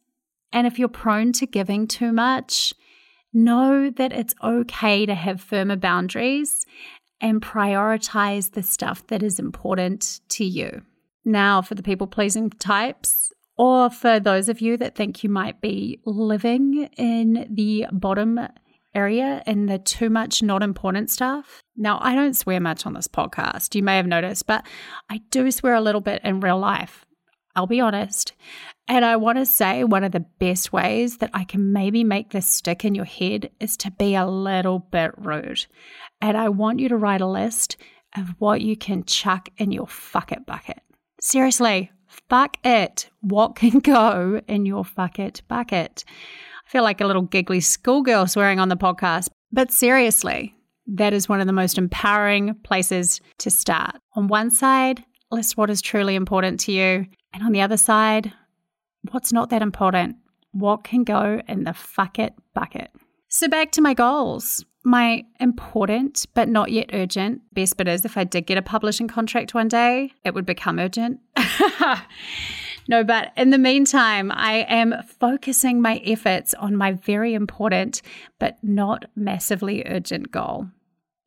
And 0.51 0.67
if 0.67 0.77
you're 0.77 0.89
prone 0.89 1.31
to 1.33 1.45
giving 1.45 1.87
too 1.87 2.11
much, 2.11 2.73
know 3.33 3.89
that 3.91 4.11
it's 4.11 4.33
okay 4.43 5.05
to 5.05 5.15
have 5.15 5.39
firmer 5.39 5.75
boundaries 5.75 6.65
and 7.21 7.41
prioritize 7.41 8.51
the 8.51 8.63
stuff 8.63 9.05
that 9.07 9.23
is 9.23 9.39
important 9.39 10.19
to 10.29 10.43
you. 10.43 10.81
Now, 11.27 11.61
for 11.61 11.75
the 11.75 11.83
people 11.83 12.07
pleasing 12.07 12.49
types, 12.51 13.33
or 13.57 13.89
for 13.89 14.17
those 14.17 14.47
of 14.47 14.61
you 14.61 14.77
that 14.77 14.95
think 14.95 15.25
you 15.25 15.29
might 15.29 15.59
be 15.59 15.99
living 16.05 16.89
in 16.95 17.49
the 17.53 17.85
bottom 17.91 18.39
area 18.95 19.43
in 19.45 19.65
the 19.65 19.77
too 19.77 20.09
much 20.09 20.41
not 20.41 20.63
important 20.63 21.09
stuff. 21.09 21.61
Now, 21.75 21.99
I 22.01 22.15
don't 22.15 22.33
swear 22.33 22.61
much 22.61 22.85
on 22.85 22.93
this 22.93 23.09
podcast, 23.09 23.75
you 23.75 23.83
may 23.83 23.97
have 23.97 24.07
noticed, 24.07 24.47
but 24.47 24.65
I 25.09 25.19
do 25.29 25.51
swear 25.51 25.75
a 25.75 25.81
little 25.81 25.99
bit 25.99 26.21
in 26.23 26.39
real 26.39 26.59
life. 26.59 27.05
I'll 27.57 27.67
be 27.67 27.81
honest. 27.81 28.31
And 28.87 29.03
I 29.03 29.17
want 29.17 29.37
to 29.37 29.45
say 29.45 29.83
one 29.83 30.05
of 30.05 30.13
the 30.13 30.25
best 30.39 30.71
ways 30.71 31.17
that 31.17 31.31
I 31.33 31.43
can 31.43 31.73
maybe 31.73 32.05
make 32.05 32.29
this 32.29 32.47
stick 32.47 32.85
in 32.85 32.95
your 32.95 33.03
head 33.03 33.49
is 33.59 33.75
to 33.77 33.91
be 33.91 34.15
a 34.15 34.25
little 34.25 34.79
bit 34.79 35.11
rude. 35.17 35.65
And 36.21 36.37
I 36.37 36.47
want 36.47 36.79
you 36.79 36.87
to 36.87 36.95
write 36.95 37.19
a 37.19 37.27
list 37.27 37.75
of 38.15 38.29
what 38.39 38.61
you 38.61 38.77
can 38.77 39.03
chuck 39.03 39.49
in 39.57 39.73
your 39.73 39.87
fuck 39.87 40.31
it 40.31 40.45
bucket. 40.45 40.79
Seriously, 41.27 41.91
fuck 42.29 42.55
it. 42.63 43.09
What 43.19 43.57
can 43.57 43.79
go 43.83 44.39
in 44.47 44.65
your 44.65 44.85
fuck 44.85 45.19
it 45.19 45.41
bucket? 45.49 46.05
I 46.07 46.69
feel 46.69 46.83
like 46.83 47.01
a 47.01 47.05
little 47.05 47.23
giggly 47.23 47.59
schoolgirl 47.59 48.27
swearing 48.27 48.61
on 48.61 48.69
the 48.69 48.77
podcast, 48.77 49.27
but 49.51 49.69
seriously, 49.69 50.55
that 50.85 51.11
is 51.11 51.27
one 51.27 51.41
of 51.41 51.47
the 51.47 51.51
most 51.51 51.77
empowering 51.77 52.55
places 52.63 53.19
to 53.39 53.49
start. 53.49 53.97
On 54.13 54.29
one 54.29 54.49
side, 54.49 55.03
list 55.29 55.57
what 55.57 55.69
is 55.69 55.81
truly 55.81 56.15
important 56.15 56.61
to 56.61 56.71
you. 56.71 57.05
And 57.33 57.43
on 57.43 57.51
the 57.51 57.59
other 57.59 57.75
side, 57.75 58.31
what's 59.11 59.33
not 59.33 59.49
that 59.49 59.61
important? 59.61 60.15
What 60.53 60.85
can 60.85 61.03
go 61.03 61.41
in 61.45 61.65
the 61.65 61.73
fuck 61.73 62.19
it 62.19 62.35
bucket? 62.53 62.89
So, 63.27 63.49
back 63.49 63.73
to 63.73 63.81
my 63.81 63.93
goals. 63.93 64.63
My 64.87 65.25
important 65.41 66.27
but 66.33 66.47
not 66.47 66.71
yet 66.71 66.91
urgent 66.93 67.41
best 67.53 67.75
bit 67.75 67.89
is 67.89 68.05
if 68.05 68.15
I 68.15 68.23
did 68.23 68.45
get 68.45 68.57
a 68.57 68.61
publishing 68.61 69.09
contract 69.09 69.53
one 69.53 69.67
day, 69.67 70.13
it 70.23 70.33
would 70.33 70.45
become 70.45 70.79
urgent. 70.79 71.19
no, 72.87 73.03
but 73.03 73.33
in 73.35 73.49
the 73.49 73.57
meantime, 73.57 74.31
I 74.33 74.65
am 74.69 74.95
focusing 75.19 75.81
my 75.81 75.97
efforts 76.05 76.53
on 76.53 76.77
my 76.77 76.93
very 76.93 77.33
important 77.33 78.01
but 78.39 78.59
not 78.63 79.03
massively 79.13 79.83
urgent 79.85 80.31
goal. 80.31 80.69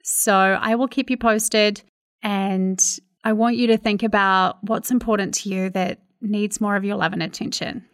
So, 0.05 0.35
I 0.35 0.75
will 0.75 0.89
keep 0.89 1.11
you 1.11 1.19
posted 1.19 1.83
and 2.23 2.83
I 3.25 3.35
want 3.35 3.57
you 3.57 3.67
to 3.67 3.77
think 3.77 4.03
about 4.03 4.57
what's 4.65 4.91
important 4.91 5.35
to 5.35 5.51
you 5.51 5.69
that 5.69 6.01
needs 6.23 6.63
more 6.63 6.77
of 6.77 6.85
your 6.87 6.97
love 6.97 7.13
and 7.13 7.23
attention. 7.23 7.85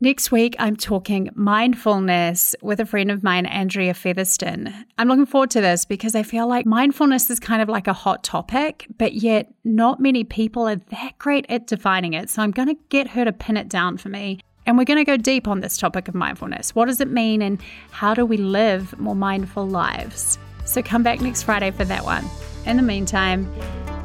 Next 0.00 0.30
week, 0.30 0.54
I'm 0.60 0.76
talking 0.76 1.28
mindfulness 1.34 2.54
with 2.62 2.78
a 2.78 2.86
friend 2.86 3.10
of 3.10 3.24
mine, 3.24 3.46
Andrea 3.46 3.94
Featherston. 3.94 4.72
I'm 4.96 5.08
looking 5.08 5.26
forward 5.26 5.50
to 5.50 5.60
this 5.60 5.84
because 5.84 6.14
I 6.14 6.22
feel 6.22 6.46
like 6.46 6.66
mindfulness 6.66 7.28
is 7.30 7.40
kind 7.40 7.60
of 7.60 7.68
like 7.68 7.88
a 7.88 7.92
hot 7.92 8.22
topic, 8.22 8.86
but 8.96 9.14
yet 9.14 9.52
not 9.64 9.98
many 9.98 10.22
people 10.22 10.68
are 10.68 10.76
that 10.76 11.18
great 11.18 11.46
at 11.48 11.66
defining 11.66 12.12
it. 12.12 12.30
So 12.30 12.42
I'm 12.42 12.52
going 12.52 12.68
to 12.68 12.80
get 12.90 13.08
her 13.08 13.24
to 13.24 13.32
pin 13.32 13.56
it 13.56 13.68
down 13.68 13.96
for 13.96 14.08
me. 14.08 14.38
And 14.66 14.78
we're 14.78 14.84
going 14.84 15.04
to 15.04 15.04
go 15.04 15.16
deep 15.16 15.48
on 15.48 15.62
this 15.62 15.76
topic 15.76 16.06
of 16.06 16.14
mindfulness. 16.14 16.76
What 16.76 16.86
does 16.86 17.00
it 17.00 17.08
mean, 17.08 17.42
and 17.42 17.60
how 17.90 18.14
do 18.14 18.24
we 18.24 18.36
live 18.36 18.96
more 19.00 19.16
mindful 19.16 19.66
lives? 19.66 20.38
So 20.64 20.80
come 20.80 21.02
back 21.02 21.20
next 21.20 21.42
Friday 21.42 21.72
for 21.72 21.84
that 21.86 22.04
one. 22.04 22.24
In 22.66 22.76
the 22.76 22.84
meantime, 22.84 23.52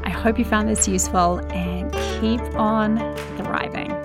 I 0.02 0.10
hope 0.10 0.40
you 0.40 0.44
found 0.44 0.68
this 0.68 0.88
useful 0.88 1.38
and 1.52 1.92
keep 2.20 2.40
on 2.58 2.96
thriving. 3.36 4.03